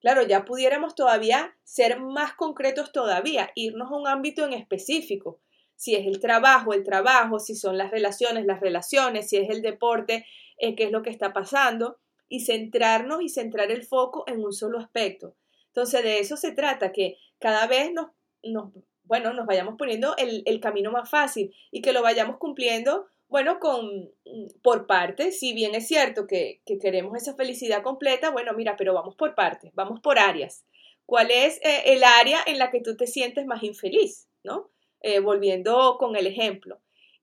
Claro, 0.00 0.22
ya 0.22 0.44
pudiéramos 0.44 0.94
todavía 0.94 1.56
ser 1.64 1.98
más 1.98 2.34
concretos 2.34 2.92
todavía, 2.92 3.50
irnos 3.56 3.90
a 3.90 3.96
un 3.96 4.06
ámbito 4.06 4.44
en 4.44 4.52
específico 4.52 5.40
si 5.78 5.94
es 5.94 6.08
el 6.08 6.18
trabajo, 6.18 6.74
el 6.74 6.82
trabajo, 6.82 7.38
si 7.38 7.54
son 7.54 7.78
las 7.78 7.92
relaciones, 7.92 8.44
las 8.46 8.58
relaciones, 8.58 9.28
si 9.28 9.36
es 9.36 9.48
el 9.48 9.62
deporte, 9.62 10.26
eh, 10.58 10.74
qué 10.74 10.82
es 10.82 10.90
lo 10.90 11.02
que 11.02 11.10
está 11.10 11.32
pasando, 11.32 11.98
y 12.28 12.40
centrarnos 12.40 13.22
y 13.22 13.28
centrar 13.28 13.70
el 13.70 13.84
foco 13.84 14.24
en 14.26 14.44
un 14.44 14.52
solo 14.52 14.80
aspecto. 14.80 15.36
Entonces, 15.68 16.02
de 16.02 16.18
eso 16.18 16.36
se 16.36 16.50
trata, 16.50 16.90
que 16.90 17.16
cada 17.38 17.68
vez 17.68 17.92
nos, 17.92 18.08
nos 18.42 18.72
bueno, 19.08 19.32
nos 19.32 19.46
vayamos 19.46 19.74
poniendo 19.76 20.14
el, 20.16 20.42
el, 20.46 20.60
camino 20.60 20.92
más 20.92 21.10
fácil 21.10 21.52
y 21.72 21.82
que 21.82 21.92
lo 21.92 22.02
vayamos 22.02 22.36
cumpliendo, 22.36 23.06
bueno, 23.28 23.58
con, 23.58 24.10
por 24.62 24.86
partes. 24.86 25.40
Si 25.40 25.52
bien 25.54 25.74
es 25.74 25.88
cierto 25.88 26.26
que, 26.26 26.60
que 26.64 26.78
queremos 26.78 27.16
esa 27.16 27.34
felicidad 27.34 27.82
completa, 27.82 28.30
bueno, 28.30 28.52
mira, 28.52 28.76
pero 28.76 28.94
vamos 28.94 29.16
por 29.16 29.34
partes, 29.34 29.72
vamos 29.74 30.00
por 30.00 30.18
áreas. 30.18 30.64
¿Cuál 31.06 31.30
es 31.30 31.58
eh, 31.62 31.84
el 31.86 32.04
área 32.04 32.40
en 32.46 32.58
la 32.58 32.70
que 32.70 32.82
tú 32.82 32.94
te 32.94 33.06
sientes 33.06 33.46
más 33.46 33.62
infeliz? 33.62 34.28
¿No? 34.44 34.70
Eh, 35.00 35.20
volviendo 35.20 35.96
con 35.98 36.16
el 36.16 36.26
ejemplo. 36.26 36.80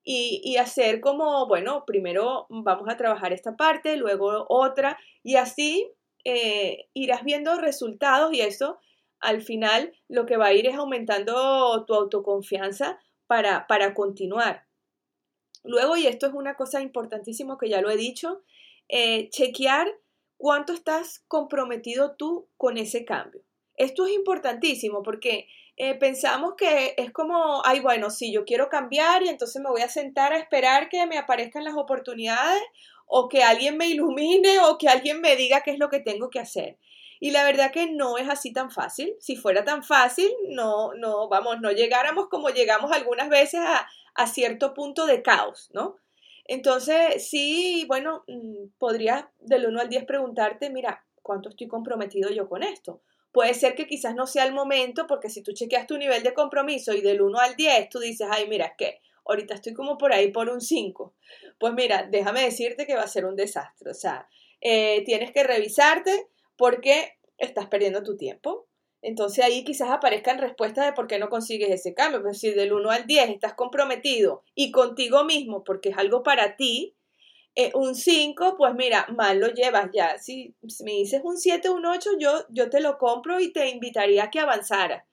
Y, 0.08 0.56
hacer 0.56 1.00
como, 1.00 1.48
bueno, 1.48 1.84
primero 1.84 2.46
vamos 2.48 2.88
a 2.88 2.96
trabajar 2.96 3.32
esta 3.32 3.56
parte, 3.56 3.96
luego 3.96 4.46
otra, 4.48 4.98
y 5.24 5.34
así 5.34 5.90
eh, 6.24 6.86
irás 6.94 7.24
viendo 7.24 7.60
resultados 7.60 8.32
y 8.32 8.40
eso 8.40 8.78
al 9.20 9.42
final 9.42 9.92
lo 10.08 10.26
que 10.26 10.36
va 10.36 10.46
a 10.46 10.52
ir 10.52 10.66
es 10.66 10.76
aumentando 10.76 11.84
tu 11.86 11.94
autoconfianza 11.94 12.98
para, 13.26 13.66
para 13.66 13.94
continuar. 13.94 14.66
Luego, 15.64 15.96
y 15.96 16.06
esto 16.06 16.26
es 16.26 16.32
una 16.32 16.54
cosa 16.54 16.80
importantísima 16.80 17.58
que 17.58 17.68
ya 17.68 17.80
lo 17.80 17.90
he 17.90 17.96
dicho, 17.96 18.42
eh, 18.88 19.28
chequear 19.30 19.88
cuánto 20.36 20.72
estás 20.72 21.24
comprometido 21.28 22.14
tú 22.16 22.48
con 22.56 22.78
ese 22.78 23.04
cambio. 23.04 23.42
Esto 23.76 24.06
es 24.06 24.12
importantísimo 24.12 25.02
porque 25.02 25.48
eh, 25.76 25.94
pensamos 25.94 26.54
que 26.56 26.94
es 26.96 27.12
como, 27.12 27.62
ay, 27.64 27.80
bueno, 27.80 28.10
sí, 28.10 28.32
yo 28.32 28.44
quiero 28.44 28.68
cambiar 28.68 29.22
y 29.22 29.28
entonces 29.28 29.60
me 29.60 29.68
voy 29.68 29.82
a 29.82 29.88
sentar 29.88 30.32
a 30.32 30.38
esperar 30.38 30.88
que 30.88 31.04
me 31.06 31.18
aparezcan 31.18 31.64
las 31.64 31.76
oportunidades 31.76 32.62
o 33.06 33.28
que 33.28 33.42
alguien 33.42 33.76
me 33.76 33.88
ilumine 33.88 34.60
o 34.60 34.78
que 34.78 34.88
alguien 34.88 35.20
me 35.20 35.36
diga 35.36 35.62
qué 35.62 35.72
es 35.72 35.78
lo 35.78 35.90
que 35.90 36.00
tengo 36.00 36.30
que 36.30 36.40
hacer. 36.40 36.78
Y 37.20 37.30
la 37.30 37.44
verdad 37.44 37.72
que 37.72 37.90
no 37.90 38.18
es 38.18 38.28
así 38.28 38.52
tan 38.52 38.70
fácil. 38.70 39.14
Si 39.20 39.36
fuera 39.36 39.64
tan 39.64 39.82
fácil, 39.82 40.30
no, 40.48 40.94
no, 40.94 41.28
vamos, 41.28 41.60
no 41.60 41.70
llegáramos 41.72 42.28
como 42.28 42.50
llegamos 42.50 42.92
algunas 42.92 43.28
veces 43.28 43.60
a, 43.60 43.88
a 44.14 44.26
cierto 44.26 44.74
punto 44.74 45.06
de 45.06 45.22
caos, 45.22 45.70
¿no? 45.72 45.96
Entonces, 46.44 47.28
sí, 47.28 47.84
bueno, 47.88 48.24
mm, 48.28 48.68
podrías 48.78 49.24
del 49.40 49.66
1 49.66 49.80
al 49.80 49.88
10 49.88 50.04
preguntarte, 50.04 50.70
mira, 50.70 51.04
¿cuánto 51.22 51.48
estoy 51.48 51.66
comprometido 51.66 52.30
yo 52.30 52.48
con 52.48 52.62
esto? 52.62 53.02
Puede 53.32 53.52
ser 53.54 53.74
que 53.74 53.86
quizás 53.86 54.14
no 54.14 54.26
sea 54.26 54.44
el 54.44 54.54
momento, 54.54 55.06
porque 55.06 55.28
si 55.28 55.42
tú 55.42 55.52
chequeas 55.52 55.86
tu 55.86 55.98
nivel 55.98 56.22
de 56.22 56.34
compromiso 56.34 56.94
y 56.94 57.00
del 57.00 57.20
1 57.20 57.38
al 57.38 57.56
10, 57.56 57.88
tú 57.88 57.98
dices, 57.98 58.28
ay, 58.30 58.46
mira, 58.48 58.66
es 58.66 58.72
que 58.78 59.00
ahorita 59.26 59.54
estoy 59.54 59.74
como 59.74 59.98
por 59.98 60.12
ahí 60.12 60.30
por 60.30 60.48
un 60.48 60.60
5. 60.60 61.14
Pues 61.58 61.74
mira, 61.74 62.06
déjame 62.10 62.42
decirte 62.42 62.86
que 62.86 62.94
va 62.94 63.02
a 63.02 63.08
ser 63.08 63.26
un 63.26 63.36
desastre. 63.36 63.90
O 63.90 63.94
sea, 63.94 64.28
eh, 64.60 65.02
tienes 65.04 65.32
que 65.32 65.42
revisarte 65.42 66.28
porque 66.56 67.18
estás 67.38 67.66
perdiendo 67.66 68.02
tu 68.02 68.16
tiempo. 68.16 68.66
Entonces 69.02 69.44
ahí 69.44 69.62
quizás 69.64 69.90
aparezcan 69.90 70.38
respuestas 70.38 70.86
de 70.86 70.92
por 70.92 71.06
qué 71.06 71.18
no 71.18 71.28
consigues 71.28 71.70
ese 71.70 71.94
cambio. 71.94 72.22
Pero 72.22 72.34
si 72.34 72.50
del 72.50 72.72
1 72.72 72.90
al 72.90 73.06
10 73.06 73.30
estás 73.30 73.54
comprometido 73.54 74.42
y 74.54 74.70
contigo 74.70 75.24
mismo 75.24 75.64
porque 75.64 75.90
es 75.90 75.98
algo 75.98 76.22
para 76.22 76.56
ti, 76.56 76.96
eh, 77.58 77.70
un 77.74 77.94
5, 77.94 78.56
pues 78.58 78.74
mira, 78.74 79.06
mal 79.16 79.40
lo 79.40 79.48
llevas 79.48 79.90
ya. 79.92 80.18
Si, 80.18 80.54
me 80.84 80.92
dices 80.92 81.22
un 81.24 81.38
7, 81.38 81.70
un 81.70 81.86
8, 81.86 82.10
yo, 82.18 82.44
yo 82.50 82.68
te 82.68 82.80
lo 82.80 82.98
compro 82.98 83.40
y 83.40 83.50
te 83.52 83.70
invitaría 83.70 84.24
a 84.24 84.30
que 84.30 84.40
avanzara. 84.40 85.06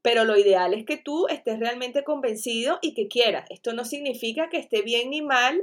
Pero 0.00 0.24
lo 0.24 0.36
ideal 0.36 0.74
es 0.74 0.84
que 0.84 0.96
tú 0.96 1.26
estés 1.26 1.58
realmente 1.58 2.04
convencido 2.04 2.78
y 2.82 2.94
que 2.94 3.08
quieras. 3.08 3.50
Esto 3.50 3.72
no 3.72 3.84
significa 3.84 4.48
que 4.48 4.58
esté 4.58 4.82
bien 4.82 5.10
ni 5.10 5.22
mal 5.22 5.60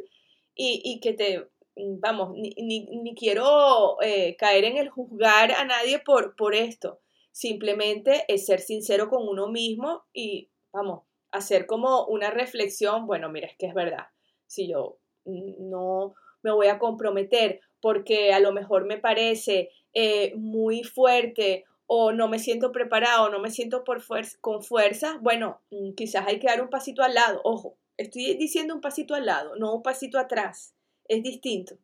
y, 0.55 0.99
que 1.01 1.13
te, 1.13 1.47
vamos, 1.75 2.33
ni, 2.35 2.53
ni, 2.57 3.15
quiero 3.15 4.01
eh, 4.01 4.35
caer 4.37 4.65
en 4.65 4.77
el 4.77 4.89
juzgar 4.89 5.51
a 5.51 5.65
nadie 5.65 5.99
por, 5.99 6.35
por 6.35 6.55
esto. 6.55 6.99
Simplemente 7.31 8.23
es 8.27 8.45
ser 8.45 8.59
sincero 8.59 9.09
con 9.09 9.27
uno 9.27 9.47
mismo 9.47 10.03
y, 10.13 10.49
vamos, 10.71 11.03
hacer 11.31 11.65
como 11.65 12.05
una 12.05 12.31
reflexión, 12.31 13.07
bueno, 13.07 13.29
mira, 13.29 13.47
es 13.47 13.57
que 13.57 13.67
es 13.67 13.73
verdad. 13.73 14.07
Si 14.47 14.67
yo 14.67 14.97
no 15.25 16.13
me 16.43 16.51
voy 16.51 16.67
a 16.67 16.79
comprometer 16.79 17.59
porque 17.81 18.33
a 18.33 18.39
lo 18.39 18.53
mejor 18.53 18.85
me 18.85 18.97
parece 18.97 19.69
eh, 19.93 20.33
muy 20.35 20.83
fuerte 20.83 21.65
o 21.87 22.11
no 22.11 22.27
me 22.27 22.39
siento 22.39 22.71
preparado, 22.71 23.29
no 23.29 23.39
me 23.39 23.51
siento 23.51 23.83
por 23.83 24.01
con 24.41 24.63
fuerza, 24.63 25.17
bueno, 25.21 25.61
mm, 25.71 25.93
quizás 25.93 26.25
hay 26.27 26.39
que 26.39 26.47
dar 26.47 26.61
un 26.61 26.69
pasito 26.69 27.03
al 27.03 27.13
lado. 27.13 27.41
Ojo, 27.43 27.77
estoy 27.97 28.35
diciendo 28.35 28.73
un 28.73 28.81
pasito 28.81 29.13
al 29.15 29.25
lado, 29.25 29.55
no 29.55 29.73
un 29.73 29.83
pasito 29.83 30.19
atrás. 30.19 30.74
Es 31.07 31.23
distinto. 31.23 31.77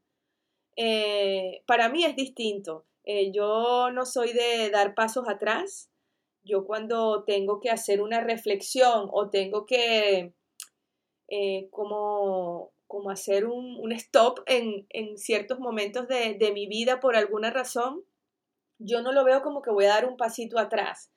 Eh, 0.76 1.64
para 1.66 1.90
mí 1.90 2.06
es 2.06 2.16
distinto. 2.16 2.86
Eh, 3.04 3.32
yo 3.32 3.92
no 3.92 4.06
soy 4.06 4.34
de 4.34 4.70
dar 4.70 4.96
pasos 4.96 5.28
atrás. 5.28 5.90
Yo 6.44 6.66
cuando 6.66 7.24
tengo 7.24 7.60
que 7.60 7.70
hacer 7.70 8.02
una 8.02 8.22
reflexión 8.22 9.10
o 9.12 9.30
tengo 9.30 9.66
que 9.66 10.34
como 11.70 12.74
como 12.92 13.10
hacer 13.10 13.46
un, 13.46 13.90
stop 13.94 14.42
en, 14.48 15.18
ciertos 15.18 15.60
momentos 15.60 16.10
de, 16.10 16.52
mi 16.54 16.68
vida 16.68 17.00
por 17.00 17.16
alguna 17.16 17.50
razón, 17.50 18.04
yo 18.80 19.02
no 19.02 19.14
lo 19.14 19.24
veo 19.24 19.42
como 19.42 19.62
que 19.62 19.72
voy 19.72 19.86
a 19.86 19.94
dar 19.94 20.06
un 20.06 20.18
pasito 20.18 20.60
atrás, 20.60 21.10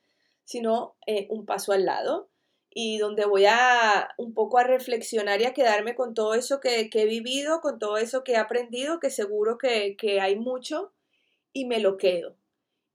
sino 0.45 0.95
eh, 1.05 1.27
un 1.31 1.47
paso 1.47 1.73
al 1.73 1.85
lado 1.85 2.31
y 2.77 2.99
donde 2.99 3.25
voy 3.25 3.47
a 3.47 4.09
un 4.19 4.35
poco 4.35 4.59
a 4.59 4.65
reflexionar 4.65 5.41
y 5.41 5.45
a 5.45 5.55
quedarme 5.55 5.95
con 5.95 6.13
todo 6.13 6.35
eso 6.35 6.61
que, 6.61 6.91
he 6.93 7.07
vivido, 7.07 7.61
con 7.61 7.79
todo 7.79 7.97
eso 7.99 8.25
que 8.25 8.33
he 8.33 8.37
aprendido, 8.37 8.99
que 8.99 9.11
seguro 9.11 9.59
que, 9.59 10.21
hay 10.21 10.37
mucho, 10.37 10.93
y 11.53 11.67
me 11.67 11.79
lo 11.79 11.97
quedo. 11.97 12.37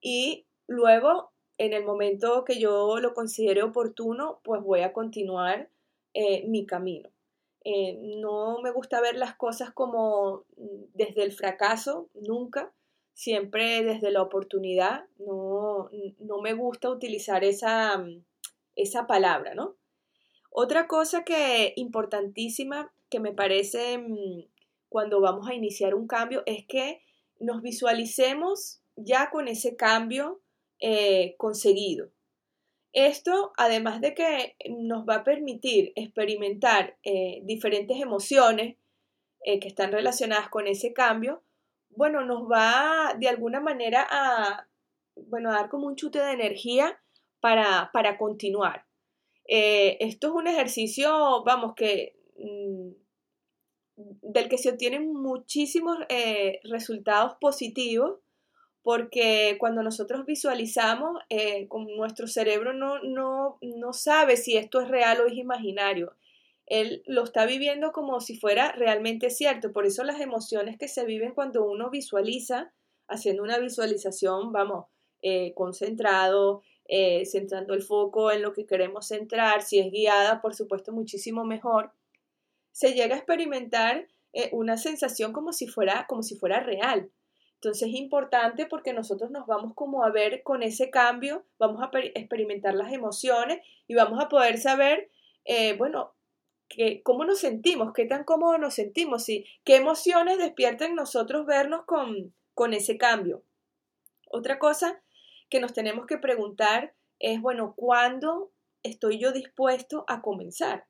Y 0.01 0.45
luego, 0.67 1.31
en 1.57 1.71
el 1.71 1.85
momento 1.85 2.43
que 2.43 2.59
yo 2.59 2.99
lo 2.99 3.13
considere 3.13 3.63
oportuno, 3.63 4.41
pues 4.43 4.61
voy 4.61 4.81
a 4.81 4.91
continuar 4.91 5.69
eh, 6.13 6.45
mi 6.45 6.65
camino. 6.65 7.09
Eh, 7.63 7.97
no 8.17 8.61
me 8.61 8.71
gusta 8.71 8.99
ver 8.99 9.15
las 9.15 9.35
cosas 9.35 9.71
como 9.71 10.45
mm, 10.57 10.83
desde 10.93 11.23
el 11.23 11.31
fracaso, 11.31 12.09
nunca, 12.15 12.73
siempre 13.13 13.83
desde 13.83 14.11
la 14.11 14.23
oportunidad, 14.23 15.05
no, 15.19 15.89
no 16.19 16.41
me 16.41 16.53
gusta 16.53 16.89
utilizar 16.89 17.43
esa, 17.45 18.03
esa 18.81 19.07
palabra, 19.07 19.53
¿no? 19.53 19.75
Otra 20.51 20.87
cosa 20.87 21.23
que 21.23 21.73
importantísima 21.75 22.91
que 23.09 23.19
me 23.19 23.33
parece 23.33 23.97
mm, 23.97 24.45
cuando 24.89 25.21
vamos 25.21 25.47
a 25.47 25.53
iniciar 25.53 25.95
un 25.95 26.07
cambio 26.07 26.43
es 26.45 26.65
que 26.65 27.01
nos 27.39 27.61
visualicemos 27.61 28.81
ya 28.95 29.29
con 29.29 29.47
ese 29.47 29.75
cambio 29.75 30.41
eh, 30.79 31.35
conseguido. 31.37 32.09
Esto, 32.91 33.53
además 33.55 34.01
de 34.01 34.15
que 34.15 34.55
nos 34.69 35.07
va 35.07 35.17
a 35.17 35.23
permitir 35.23 35.93
experimentar 35.95 36.97
eh, 37.03 37.41
diferentes 37.43 38.01
emociones 38.01 38.77
eh, 39.45 39.59
que 39.59 39.67
están 39.67 39.91
relacionadas 39.91 40.49
con 40.49 40.67
ese 40.67 40.91
cambio, 40.91 41.43
bueno, 41.91 42.25
nos 42.25 42.49
va 42.49 43.13
de 43.19 43.29
alguna 43.29 43.59
manera 43.59 44.07
a, 44.09 44.67
bueno, 45.15 45.51
a 45.51 45.53
dar 45.53 45.69
como 45.69 45.87
un 45.87 45.95
chute 45.95 46.19
de 46.19 46.31
energía 46.31 46.99
para, 47.39 47.89
para 47.93 48.17
continuar. 48.17 48.85
esto 49.45 50.27
es 50.27 50.33
un 50.33 50.47
ejercicio, 50.47 51.43
vamos, 51.43 51.73
que 51.75 52.15
mm, 52.37 52.89
del 53.95 54.47
que 54.47 54.57
se 54.57 54.69
obtienen 54.69 55.11
muchísimos 55.13 55.97
resultados 56.63 57.33
positivos 57.41 58.19
porque 58.81 59.57
cuando 59.59 59.83
nosotros 59.83 60.25
visualizamos, 60.25 61.19
eh, 61.29 61.67
nuestro 61.97 62.27
cerebro 62.27 62.73
no, 62.73 62.99
no, 63.03 63.57
no 63.61 63.93
sabe 63.93 64.37
si 64.37 64.57
esto 64.57 64.81
es 64.81 64.87
real 64.87 65.21
o 65.21 65.27
es 65.27 65.33
imaginario. 65.33 66.15
Él 66.65 67.03
lo 67.05 67.23
está 67.23 67.45
viviendo 67.45 67.91
como 67.91 68.19
si 68.21 68.39
fuera 68.39 68.71
realmente 68.71 69.29
cierto. 69.31 69.73
Por 69.73 69.85
eso 69.85 70.03
las 70.03 70.21
emociones 70.21 70.77
que 70.77 70.87
se 70.87 71.05
viven 71.05 71.33
cuando 71.33 71.65
uno 71.65 71.89
visualiza, 71.89 72.73
haciendo 73.07 73.43
una 73.43 73.57
visualización, 73.57 74.51
vamos, 74.51 74.85
eh, 75.21 75.53
concentrado, 75.55 76.63
eh, 76.89 77.25
centrando 77.25 77.73
el 77.73 77.81
foco 77.81 78.31
en 78.31 78.41
lo 78.41 78.51
que 78.51 78.65
queremos 78.65 79.07
centrar, 79.07 79.61
si 79.61 79.79
es 79.79 79.91
guiada, 79.91 80.41
por 80.41 80.53
supuesto, 80.53 80.91
muchísimo 80.91 81.45
mejor, 81.45 81.93
se 82.71 82.93
llega 82.93 83.15
a 83.15 83.19
experimentar 83.19 84.07
una 84.51 84.77
sensación 84.77 85.33
como 85.33 85.53
si 85.53 85.65
fuera, 85.65 86.05
como 86.07 86.21
si 86.21 86.35
fuera 86.35 86.59
real. 86.59 87.09
Entonces 87.61 87.89
es 87.89 87.95
importante 87.95 88.65
porque 88.67 88.93
nosotros 88.93 89.31
nos 89.31 89.45
vamos 89.45 89.73
como 89.75 90.05
a 90.05 90.11
ver 90.11 90.43
con 90.43 90.63
ese 90.63 90.89
cambio, 90.89 91.43
vamos 91.57 91.83
a 91.83 91.91
experimentar 92.15 92.73
las 92.73 92.93
emociones 92.93 93.59
y 93.85 93.95
vamos 93.95 94.23
a 94.23 94.29
poder 94.29 94.57
saber, 94.59 95.11
eh, 95.43 95.75
bueno, 95.75 96.13
que, 96.69 97.03
cómo 97.03 97.25
nos 97.25 97.39
sentimos, 97.39 97.91
qué 97.93 98.05
tan 98.05 98.23
cómodos 98.23 98.61
nos 98.61 98.75
sentimos, 98.75 99.27
y 99.27 99.45
qué 99.65 99.75
emociones 99.75 100.37
despiertan 100.37 100.95
nosotros 100.95 101.45
vernos 101.45 101.83
con, 101.83 102.33
con 102.53 102.73
ese 102.73 102.97
cambio. 102.97 103.43
Otra 104.31 104.57
cosa 104.57 105.01
que 105.49 105.59
nos 105.59 105.73
tenemos 105.73 106.05
que 106.05 106.17
preguntar 106.17 106.93
es, 107.19 107.41
bueno, 107.41 107.73
¿cuándo 107.75 108.51
estoy 108.83 109.19
yo 109.19 109.31
dispuesto 109.31 110.05
a 110.07 110.21
comenzar? 110.21 110.87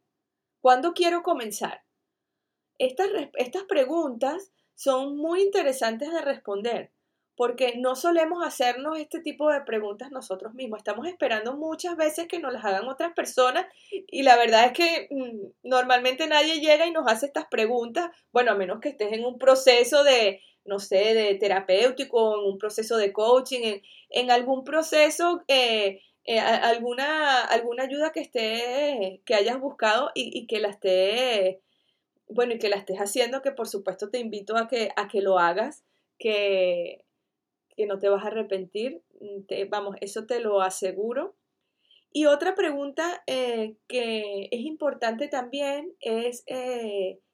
¿Cuándo 0.61 0.93
quiero 0.93 1.23
comenzar? 1.23 1.83
Estas, 2.77 3.09
estas 3.33 3.63
preguntas 3.63 4.51
son 4.75 5.17
muy 5.17 5.41
interesantes 5.41 6.11
de 6.11 6.21
responder, 6.21 6.91
porque 7.35 7.75
no 7.77 7.95
solemos 7.95 8.45
hacernos 8.45 8.99
este 8.99 9.21
tipo 9.21 9.49
de 9.49 9.61
preguntas 9.61 10.11
nosotros 10.11 10.53
mismos. 10.53 10.79
Estamos 10.79 11.07
esperando 11.07 11.55
muchas 11.55 11.95
veces 11.95 12.27
que 12.27 12.39
nos 12.39 12.53
las 12.53 12.63
hagan 12.65 12.87
otras 12.87 13.13
personas 13.13 13.65
y 13.91 14.23
la 14.23 14.37
verdad 14.37 14.65
es 14.65 14.73
que 14.73 15.07
mm, 15.09 15.67
normalmente 15.67 16.27
nadie 16.27 16.59
llega 16.59 16.85
y 16.85 16.91
nos 16.91 17.07
hace 17.07 17.25
estas 17.25 17.45
preguntas, 17.49 18.09
bueno, 18.31 18.51
a 18.51 18.55
menos 18.55 18.79
que 18.79 18.89
estés 18.89 19.13
en 19.13 19.25
un 19.25 19.37
proceso 19.37 20.03
de, 20.03 20.41
no 20.69 20.79
sé, 20.79 21.13
de 21.13 21.35
terapéutico, 21.35 22.39
en 22.39 22.51
un 22.51 22.57
proceso 22.57 22.97
de 22.97 23.11
coaching, 23.11 23.81
en, 24.09 24.31
algún 24.31 24.63
proceso, 24.63 25.43
eh, 25.47 26.01
eh, 26.25 26.39
alguna, 26.39 27.43
alguna 27.43 27.83
ayuda 27.83 28.11
que 28.11 28.21
esté, 28.21 29.21
que 29.25 29.35
hayas 29.35 29.59
buscado 29.59 30.11
y, 30.15 30.47
que 30.47 30.59
la 30.59 30.69
esté 30.69 31.61
bueno, 32.27 32.53
y 32.53 32.59
que 32.59 32.69
la 32.69 32.77
estés 32.77 32.97
haciendo, 32.99 33.41
que 33.41 33.51
por 33.51 33.67
supuesto 33.67 34.09
te 34.09 34.19
invito 34.19 34.55
a 34.55 34.67
que, 34.67 34.91
a 34.95 35.07
que 35.07 35.21
lo 35.21 35.39
hagas, 35.39 35.83
que, 36.19 37.03
que 37.75 37.87
no 37.87 37.99
te 37.99 38.09
vas 38.09 38.23
a 38.23 38.27
arrepentir, 38.27 39.01
mm, 39.19 39.69
vamos, 39.69 39.95
eso 40.01 40.25
te 40.25 40.39
lo 40.39 40.61
aseguro. 40.61 41.35
Y 42.11 42.25
otra 42.25 42.55
pregunta 42.55 43.23
eh, 43.27 43.75
que 43.87 44.49
es 44.51 44.61
importante 44.61 45.27
también 45.27 45.93
es, 45.99 46.43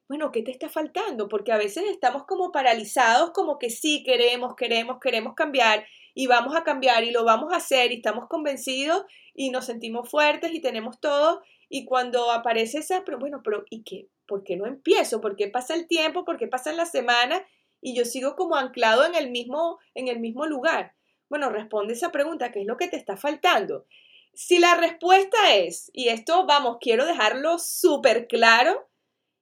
bueno, 0.08 0.32
¿qué 0.32 0.42
te 0.42 0.52
está 0.52 0.70
faltando? 0.70 1.28
Porque 1.28 1.52
a 1.52 1.58
veces 1.58 1.86
estamos 1.90 2.26
como 2.26 2.52
paralizados, 2.52 3.32
como 3.32 3.58
que 3.58 3.70
sí 3.70 4.04
queremos, 4.04 4.56
queremos, 4.56 4.98
queremos 5.02 5.36
cambiar 5.36 5.86
y 6.14 6.28
vamos 6.28 6.56
a 6.56 6.64
cambiar 6.64 7.04
y 7.04 7.12
lo 7.12 7.24
vamos 7.24 7.54
a 7.54 7.58
hacer 7.58 7.92
y 7.92 7.96
estamos 7.96 8.28
convencidos 8.30 9.04
y 9.34 9.50
nos 9.50 9.66
sentimos 9.66 10.10
fuertes 10.10 10.54
y 10.54 10.62
tenemos 10.62 11.00
todo. 11.00 11.42
Y 11.70 11.86
cuando 11.86 12.32
aparece 12.32 12.80
esa, 12.80 13.04
pero 13.04 13.18
bueno, 13.18 13.42
pero 13.44 13.66
¿y 13.70 13.84
qué? 13.84 14.08
¿por 14.26 14.44
qué 14.44 14.56
no 14.56 14.66
empiezo? 14.66 15.22
¿Por 15.22 15.36
qué 15.36 15.48
pasa 15.48 15.74
el 15.76 15.88
tiempo? 15.88 16.26
¿Por 16.26 16.38
qué 16.38 16.48
pasan 16.48 16.78
las 16.78 16.92
semanas? 16.92 17.42
Y 17.82 17.96
yo 17.96 18.06
sigo 18.06 18.36
como 18.36 18.56
anclado 18.56 19.06
en 19.06 19.16
el 19.16 19.30
mismo, 19.30 19.80
en 19.94 20.08
el 20.08 20.20
mismo 20.20 20.46
lugar. 20.46 20.94
Bueno, 21.30 21.50
responde 21.50 21.94
esa 21.94 22.12
pregunta, 22.12 22.52
¿qué 22.52 22.62
es 22.62 22.68
lo 22.68 22.78
que 22.78 22.88
te 22.88 22.98
está 22.98 23.18
faltando? 23.18 23.86
Si 24.34 24.60
la 24.60 24.76
respuesta 24.76 25.56
es, 25.56 25.90
y 25.94 26.10
esto 26.10 26.46
vamos, 26.46 26.78
quiero 26.82 27.06
dejarlo 27.06 27.58
súper 27.58 28.28
claro, 28.28 28.88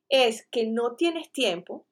es 0.10 0.48
que 0.52 0.66
no 0.66 0.96
tienes 0.96 1.32
tiempo, 1.32 1.86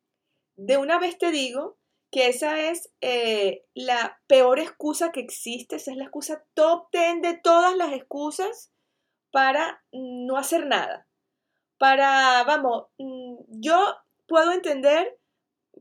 de 0.56 0.78
una 0.78 1.00
vez 1.00 1.17
te 1.17 1.32
digo 1.32 1.78
que 2.12 2.28
esa 2.28 2.60
es 2.60 2.91
eh, 3.00 3.65
la 3.74 4.19
peor 4.28 4.60
excusa 4.60 5.12
que 5.12 5.21
existe, 5.21 5.78
esa 5.78 5.91
es 5.91 5.97
la 5.97 6.04
excusa 6.04 6.45
top 6.54 6.89
ten 6.91 7.21
de 7.21 7.36
todas 7.36 7.76
las 7.76 7.93
excusas 7.93 8.71
para 9.32 9.82
no 9.93 10.38
hacer 10.38 10.67
nada. 10.67 11.08
Para, 11.78 12.43
vamos, 12.43 12.88
mm, 12.97 13.36
yo 13.47 13.95
puedo 14.28 14.52
entender, 14.52 15.17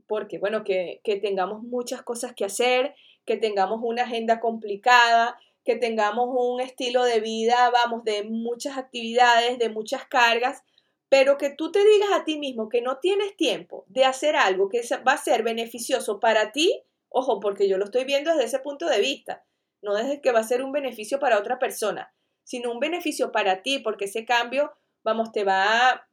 porque 0.06 0.38
bueno, 0.38 0.64
que, 0.64 1.00
tengamos 1.20 1.62
muchas 1.62 2.02
cosas 2.02 2.32
que 2.32 2.44
hacer, 2.44 2.94
que 3.26 3.36
tengamos 3.36 3.80
una 3.82 4.04
agenda 4.04 4.40
complicada, 4.40 5.38
que 5.64 5.76
tengamos 5.76 6.28
un 6.32 6.60
estilo 6.60 7.04
de 7.04 7.20
vida, 7.20 7.70
vamos, 7.70 8.04
de 8.04 8.22
muchas 8.22 8.78
actividades, 8.78 9.58
de 9.58 9.68
muchas 9.68 10.06
cargas, 10.06 10.62
pero 11.10 11.36
que 11.36 11.50
tú 11.50 11.72
te 11.72 11.84
digas 11.84 12.10
a 12.12 12.24
ti 12.24 12.38
mismo 12.38 12.68
que 12.68 12.80
no 12.80 12.98
tienes 12.98 13.36
tiempo 13.36 13.84
de 13.88 14.04
hacer 14.04 14.36
algo 14.36 14.68
que 14.68 14.80
va 15.06 15.12
a 15.12 15.18
ser 15.18 15.42
beneficioso 15.42 16.20
para 16.20 16.52
ti, 16.52 16.84
ojo, 17.08 17.40
porque 17.40 17.68
yo 17.68 17.76
lo 17.78 17.86
estoy 17.86 18.04
viendo 18.04 18.30
desde 18.30 18.44
ese 18.44 18.58
punto 18.60 18.86
de 18.86 19.00
vista, 19.00 19.44
no 19.82 19.94
desde 19.94 20.20
que 20.20 20.30
va 20.30 20.38
a 20.38 20.44
ser 20.44 20.62
un 20.62 20.70
beneficio 20.70 21.18
para 21.18 21.38
otra 21.38 21.58
persona, 21.58 22.14
sino 22.44 22.70
un 22.70 22.78
beneficio 22.78 23.32
para 23.32 23.62
ti, 23.62 23.80
porque 23.80 24.04
ese 24.04 24.24
cambio 24.24 24.72
vamos, 25.02 25.32
te 25.32 25.42
va 25.42 25.90
a, 25.90 26.08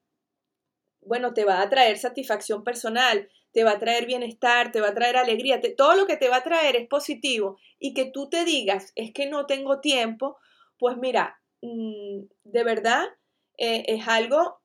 bueno, 1.01 1.33
te 1.33 1.45
va 1.45 1.61
a 1.61 1.69
traer 1.69 1.99
satisfacción 1.99 2.63
personal, 2.63 3.29
te 3.51 3.63
va 3.63 3.73
a 3.73 3.79
traer 3.79 4.07
bienestar, 4.07 4.71
te 4.71 4.81
va 4.81 4.89
a 4.89 4.93
traer 4.95 5.17
alegría, 5.17 5.61
todo 5.77 5.95
lo 5.95 6.07
que 6.07 6.17
te 6.17 6.29
va 6.29 6.37
a 6.37 6.43
traer 6.43 6.75
es 6.75 6.87
positivo 6.87 7.59
y 7.77 7.93
que 7.93 8.05
tú 8.05 8.29
te 8.29 8.45
digas, 8.45 8.93
es 8.95 9.13
que 9.13 9.27
no 9.27 9.45
tengo 9.45 9.79
tiempo, 9.79 10.37
pues 10.79 10.97
mira, 10.97 11.39
mm, 11.61 12.21
de 12.45 12.63
verdad 12.63 13.05
eh, 13.59 13.83
es 13.87 14.07
algo 14.07 14.59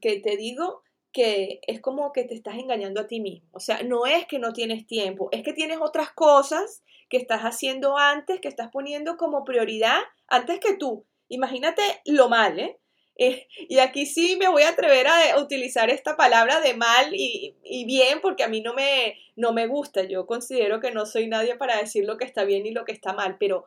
que 0.00 0.20
te 0.20 0.36
digo 0.36 0.82
que 1.12 1.60
es 1.66 1.80
como 1.80 2.12
que 2.12 2.24
te 2.24 2.34
estás 2.34 2.56
engañando 2.56 3.00
a 3.00 3.06
ti 3.06 3.20
mismo. 3.20 3.48
O 3.52 3.60
sea, 3.60 3.82
no 3.82 4.06
es 4.06 4.26
que 4.26 4.38
no 4.38 4.52
tienes 4.52 4.86
tiempo, 4.86 5.28
es 5.30 5.42
que 5.42 5.52
tienes 5.52 5.78
otras 5.80 6.10
cosas 6.12 6.82
que 7.08 7.18
estás 7.18 7.42
haciendo 7.42 7.98
antes, 7.98 8.40
que 8.40 8.48
estás 8.48 8.70
poniendo 8.70 9.16
como 9.16 9.44
prioridad 9.44 10.00
antes 10.26 10.58
que 10.60 10.74
tú. 10.74 11.04
Imagínate 11.28 11.82
lo 12.06 12.28
mal, 12.28 12.58
¿eh? 12.58 12.78
Eh, 13.16 13.46
y 13.68 13.78
aquí 13.78 14.06
sí 14.06 14.36
me 14.36 14.48
voy 14.48 14.62
a 14.62 14.70
atrever 14.70 15.06
a 15.06 15.38
utilizar 15.38 15.90
esta 15.90 16.16
palabra 16.16 16.60
de 16.60 16.74
mal 16.74 17.10
y, 17.12 17.84
bien 17.84 18.20
porque 18.22 18.42
a 18.42 18.48
mí 18.48 18.62
no 18.62 18.74
me, 18.74 19.18
no 19.36 19.52
me 19.52 19.66
gusta. 19.66 20.04
Yo 20.04 20.26
considero 20.26 20.80
que 20.80 20.92
no 20.92 21.06
soy 21.06 21.26
nadie 21.26 21.56
para 21.56 21.76
decir 21.76 22.04
lo 22.04 22.16
que 22.16 22.24
está 22.24 22.44
bien 22.44 22.66
y 22.66 22.72
lo 22.72 22.84
que 22.84 22.92
está 22.92 23.12
mal, 23.12 23.36
pero 23.38 23.66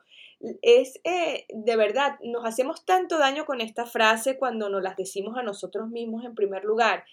es 0.61 0.99
eh, 1.03 1.45
de 1.49 1.75
verdad, 1.75 2.17
nos 2.23 2.45
hacemos 2.45 2.85
tanto 2.85 3.17
daño 3.17 3.45
con 3.45 3.61
esta 3.61 3.85
frase 3.85 4.37
cuando 4.37 4.69
nos 4.69 4.83
las 4.83 4.97
decimos 4.97 5.37
a 5.37 5.43
nosotros 5.43 5.89
mismos 5.89 6.25
en 6.25 6.35
primer 6.35 6.63
lugar 6.63 7.05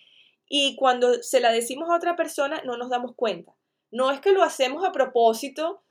y 0.48 0.76
cuando 0.76 1.22
se 1.22 1.40
la 1.40 1.52
decimos 1.52 1.88
a 1.90 1.96
otra 1.96 2.16
persona 2.16 2.62
no 2.64 2.76
nos 2.76 2.90
damos 2.90 3.14
cuenta. 3.14 3.54
No 3.90 4.10
es 4.10 4.20
que 4.20 4.32
lo 4.32 4.42
hacemos 4.42 4.84
a 4.84 4.92
propósito, 4.92 5.82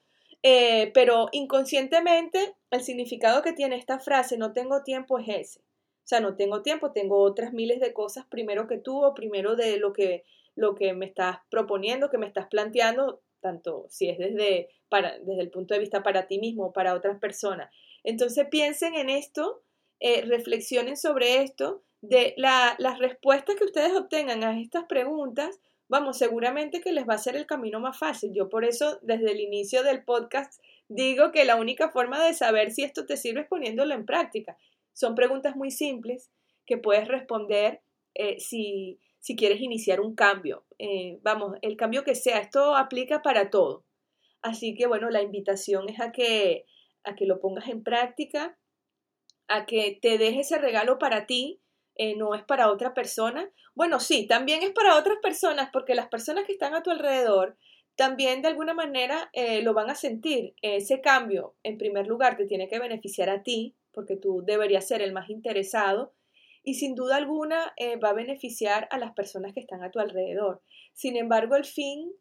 eh, 0.44 0.92
pero 0.94 1.30
inconscientemente 1.32 2.56
el 2.72 2.84
significado 2.84 3.44
que 3.44 3.54
tiene 3.54 3.76
esta 3.76 4.00
frase, 4.00 4.38
no 4.38 4.54
tengo 4.54 4.84
tiempo, 4.84 5.20
es 5.20 5.28
ese 5.30 5.62
o 6.04 6.08
sea, 6.12 6.20
no 6.20 6.36
tengo 6.36 6.62
tiempo, 6.62 6.92
tengo 6.92 7.22
otras 7.22 7.54
miles 7.54 7.80
de 7.80 7.94
cosas 7.94 8.26
primero 8.28 8.68
que 8.68 8.78
tú 8.78 9.04
o 9.04 9.14
primero 9.14 9.56
de 9.56 9.78
lo 9.78 9.94
que, 9.94 10.24
lo 10.56 10.76
que 10.76 10.94
me 10.94 11.06
estás 11.06 11.38
proponiendo, 11.50 12.10
que 12.10 12.18
me 12.18 12.28
estás 12.28 12.48
planteando, 12.48 13.22
tanto 13.40 13.86
si 13.90 14.10
es 14.10 14.18
desde, 14.18 14.70
para, 14.90 15.18
desde 15.20 15.42
el 15.42 15.52
punto 15.52 15.74
de 15.74 15.80
vista 15.80 16.04
para 16.04 16.28
ti 16.28 16.40
mismo 16.40 16.66
o 16.66 16.74
para 16.74 16.96
otras 16.96 17.20
personas. 17.20 17.74
Entonces 18.04 18.48
piensen 18.50 18.96
en 18.96 19.10
esto, 19.10 19.64
eh, 20.00 20.22
reflexionen 20.22 20.98
sobre 20.98 21.42
esto, 21.42 21.84
de 22.02 22.34
la, 22.36 22.76
las 22.80 22.98
respuestas 22.98 23.56
que 23.56 23.64
ustedes 23.64 23.96
obtengan 23.96 24.44
a 24.44 24.60
estas 24.60 24.86
preguntas 24.86 25.60
vamos, 25.92 26.18
seguramente 26.18 26.80
que 26.80 26.94
les 26.94 27.06
va 27.06 27.16
a 27.16 27.18
ser 27.18 27.36
el 27.36 27.46
camino 27.46 27.82
más 27.82 28.00
fácil. 28.00 28.32
Yo 28.34 28.48
por 28.48 28.64
eso 28.64 28.98
desde 29.02 29.34
el 29.34 29.42
inicio 29.42 29.84
del 29.84 30.06
podcast 30.06 30.64
digo 30.88 31.34
que 31.34 31.44
la 31.44 31.58
única 31.58 31.90
forma 31.90 32.24
de 32.24 32.34
saber 32.34 32.72
si 32.72 32.84
esto 32.84 33.06
te 33.06 33.18
sirve 33.18 33.42
es 33.42 33.48
poniéndolo 33.48 33.94
en 33.94 34.06
práctica. 34.06 34.58
Son 34.94 35.16
preguntas 35.16 35.56
muy 35.56 35.72
simples 35.72 36.32
que 36.66 36.78
puedes 36.78 37.08
responder 37.08 37.82
eh, 38.14 38.40
si, 38.40 39.00
si, 39.20 39.36
quieres 39.36 39.62
iniciar 39.62 40.02
un 40.02 40.16
cambio. 40.16 40.66
Eh, 40.80 41.20
vamos, 41.22 41.58
el 41.62 41.78
cambio 41.78 42.04
que 42.04 42.16
sea, 42.16 42.40
esto 42.40 42.76
aplica 42.76 43.22
para 43.22 43.50
todo. 43.50 43.86
Así 44.42 44.76
que 44.76 44.88
bueno, 44.88 45.10
la 45.10 45.22
invitación 45.22 45.90
es 45.90 46.00
a 46.00 46.12
que, 46.12 46.66
a 47.04 47.16
que 47.16 47.26
lo 47.26 47.40
pongas 47.40 47.68
en 47.70 47.84
práctica, 47.84 48.58
a 49.48 49.66
que 49.66 50.00
te 50.02 50.18
dejes 50.18 50.48
ese 50.48 50.60
regalo 50.60 50.98
para 50.98 51.26
ti, 51.26 51.62
eh, 51.96 52.16
no 52.16 52.36
es 52.36 52.44
para 52.44 52.72
otra 52.72 52.94
persona. 52.94 53.52
Bueno, 53.76 54.00
sí, 54.00 54.28
también 54.28 54.64
es 54.64 54.72
para 54.72 54.98
otras 54.98 55.18
personas, 55.22 55.70
porque 55.72 55.96
las 55.96 56.08
personas 56.08 56.46
que 56.46 56.54
están 56.54 56.74
a 56.74 56.84
tu 56.84 56.90
alrededor 56.90 57.58
también 57.96 58.42
de 58.42 58.48
alguna 58.48 58.74
manera 58.74 59.30
lo 59.62 59.74
van 59.74 59.90
a 59.90 59.96
sentir. 59.96 60.56
Ese 60.62 61.02
cambio, 61.02 61.56
en 61.62 61.78
primer 61.78 62.08
lugar, 62.08 62.38
te 62.38 62.46
tiene 62.46 62.68
que 62.68 62.80
beneficiar 62.80 63.30
a 63.30 63.44
ti, 63.44 63.76
porque 63.94 64.18
tú 64.18 64.44
deberías 64.46 64.88
ser 64.88 65.02
el 65.02 65.14
más 65.14 65.30
interesado, 65.30 66.14
y 66.64 66.76
sin 66.76 66.94
duda 66.94 67.16
alguna 67.16 67.74
eh, 67.78 67.98
va 67.98 68.10
a 68.10 68.14
beneficiar 68.14 68.88
a 68.92 69.00
las 69.00 69.14
personas 69.14 69.54
que 69.54 69.60
están 69.60 69.84
a 69.84 69.90
tu 69.90 70.00
alrededor. 70.00 70.62
Sin 70.94 71.18
embargo, 71.18 71.56
el 71.56 71.66
fin, 71.66 72.12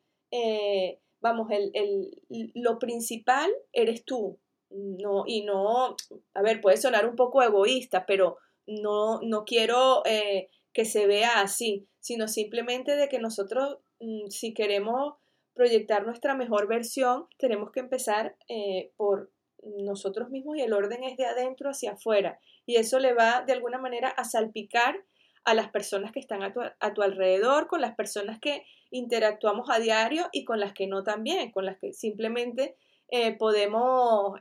vamos, 1.20 1.48
el, 1.50 2.22
lo 2.54 2.78
principal 2.78 3.50
eres 3.72 4.04
tú. 4.04 4.38
No, 4.70 5.24
y 5.26 5.42
no, 5.42 5.96
a 6.32 6.42
ver, 6.42 6.60
puede 6.60 6.76
sonar 6.76 7.06
un 7.06 7.16
poco 7.16 7.42
egoísta, 7.42 8.06
pero 8.06 8.38
no, 8.66 9.20
no 9.22 9.44
quiero 9.44 10.02
eh, 10.06 10.48
que 10.72 10.84
se 10.84 11.06
vea 11.06 11.40
así, 11.40 11.88
sino 11.98 12.28
simplemente 12.28 12.96
de 12.96 13.08
que 13.08 13.18
nosotros, 13.18 13.78
mm, 13.98 14.28
si 14.28 14.54
queremos 14.54 15.14
proyectar 15.54 16.06
nuestra 16.06 16.34
mejor 16.34 16.68
versión, 16.68 17.26
tenemos 17.36 17.72
que 17.72 17.80
empezar 17.80 18.36
eh, 18.48 18.92
por 18.96 19.32
nosotros 19.62 20.30
mismos 20.30 20.56
y 20.56 20.62
el 20.62 20.72
orden 20.72 21.04
es 21.04 21.16
de 21.16 21.26
adentro 21.26 21.70
hacia 21.70 21.92
afuera. 21.92 22.38
Y 22.66 22.76
eso 22.76 22.98
le 22.98 23.14
va 23.14 23.42
de 23.46 23.52
alguna 23.52 23.78
manera 23.78 24.08
a 24.08 24.24
salpicar 24.24 25.04
a 25.44 25.54
las 25.54 25.70
personas 25.70 26.12
que 26.12 26.20
están 26.20 26.42
a 26.42 26.52
tu, 26.52 26.60
a 26.60 26.94
tu, 26.94 27.02
alrededor, 27.02 27.66
con 27.66 27.80
las 27.80 27.94
personas 27.94 28.38
que 28.40 28.64
interactuamos 28.90 29.70
a 29.70 29.78
diario 29.78 30.28
y 30.32 30.44
con 30.44 30.60
las 30.60 30.72
que 30.74 30.86
no 30.86 31.02
también, 31.02 31.50
con 31.50 31.64
las 31.64 31.78
que 31.78 31.92
simplemente 31.92 32.76
eh, 33.08 33.32
podemos 33.36 34.38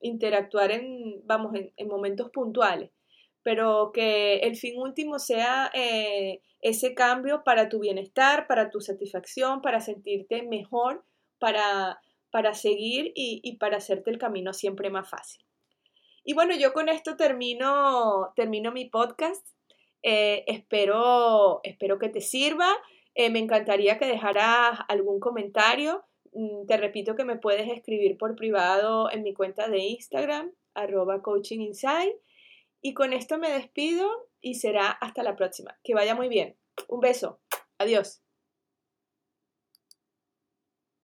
interactuar 0.00 0.70
en, 0.70 1.22
vamos, 1.24 1.52
en 1.54 1.88
momentos 1.88 2.30
puntuales 2.30 2.90
pero 3.44 3.92
que 3.92 4.38
el 4.38 4.56
fin 4.56 4.80
último 4.80 5.20
sea 5.20 5.70
eh, 5.74 6.40
ese 6.62 6.94
cambio 6.94 7.44
para 7.44 7.68
tu 7.68 7.78
bienestar, 7.78 8.48
para 8.48 8.70
tu 8.70 8.80
satisfacción, 8.80 9.60
para 9.60 9.80
sentirte 9.80 10.42
mejor, 10.42 11.04
para, 11.38 12.00
para 12.34 12.52
seguir 12.52 13.12
y, 13.14 13.58
para 13.58 13.76
hacerte 13.76 14.10
el 14.10 14.18
camino 14.18 14.52
siempre 14.52 14.90
más 14.90 15.08
fácil. 15.08 15.40
Y 16.24 16.34
bueno, 16.34 16.56
yo 16.56 16.72
con 16.72 16.88
esto 16.88 17.16
termino, 17.16 18.32
termino 18.34 18.72
mi 18.72 18.86
podcast. 18.86 19.46
Eh, 20.02 20.42
espero, 20.48 21.60
espero 21.62 22.00
que 22.00 22.08
te 22.08 22.20
sirva. 22.20 22.74
Eh, 23.14 23.30
me 23.30 23.38
encantaría 23.38 23.98
que 23.98 24.06
dejaras 24.06 24.80
algún 24.88 25.20
comentario. 25.20 26.02
Mm, 26.32 26.66
te 26.66 26.76
repito 26.76 27.14
que 27.14 27.24
me 27.24 27.36
puedes 27.36 27.70
escribir 27.70 28.18
por 28.18 28.34
privado 28.34 29.12
en 29.12 29.22
mi 29.22 29.32
cuenta 29.32 29.68
de 29.68 29.78
Instagram, 29.78 30.50
arroba 30.74 31.22
coaching 31.22 31.70
y 32.82 32.94
con 32.94 33.12
esto 33.12 33.38
me 33.38 33.52
despido 33.52 34.10
y 34.40 34.54
será 34.54 34.88
hasta 34.90 35.22
la 35.22 35.36
próxima. 35.36 35.78
Que 35.84 35.94
vaya 35.94 36.16
muy 36.16 36.28
bien. 36.28 36.56
Un 36.88 36.98
beso. 36.98 37.38
Adiós. 37.78 38.23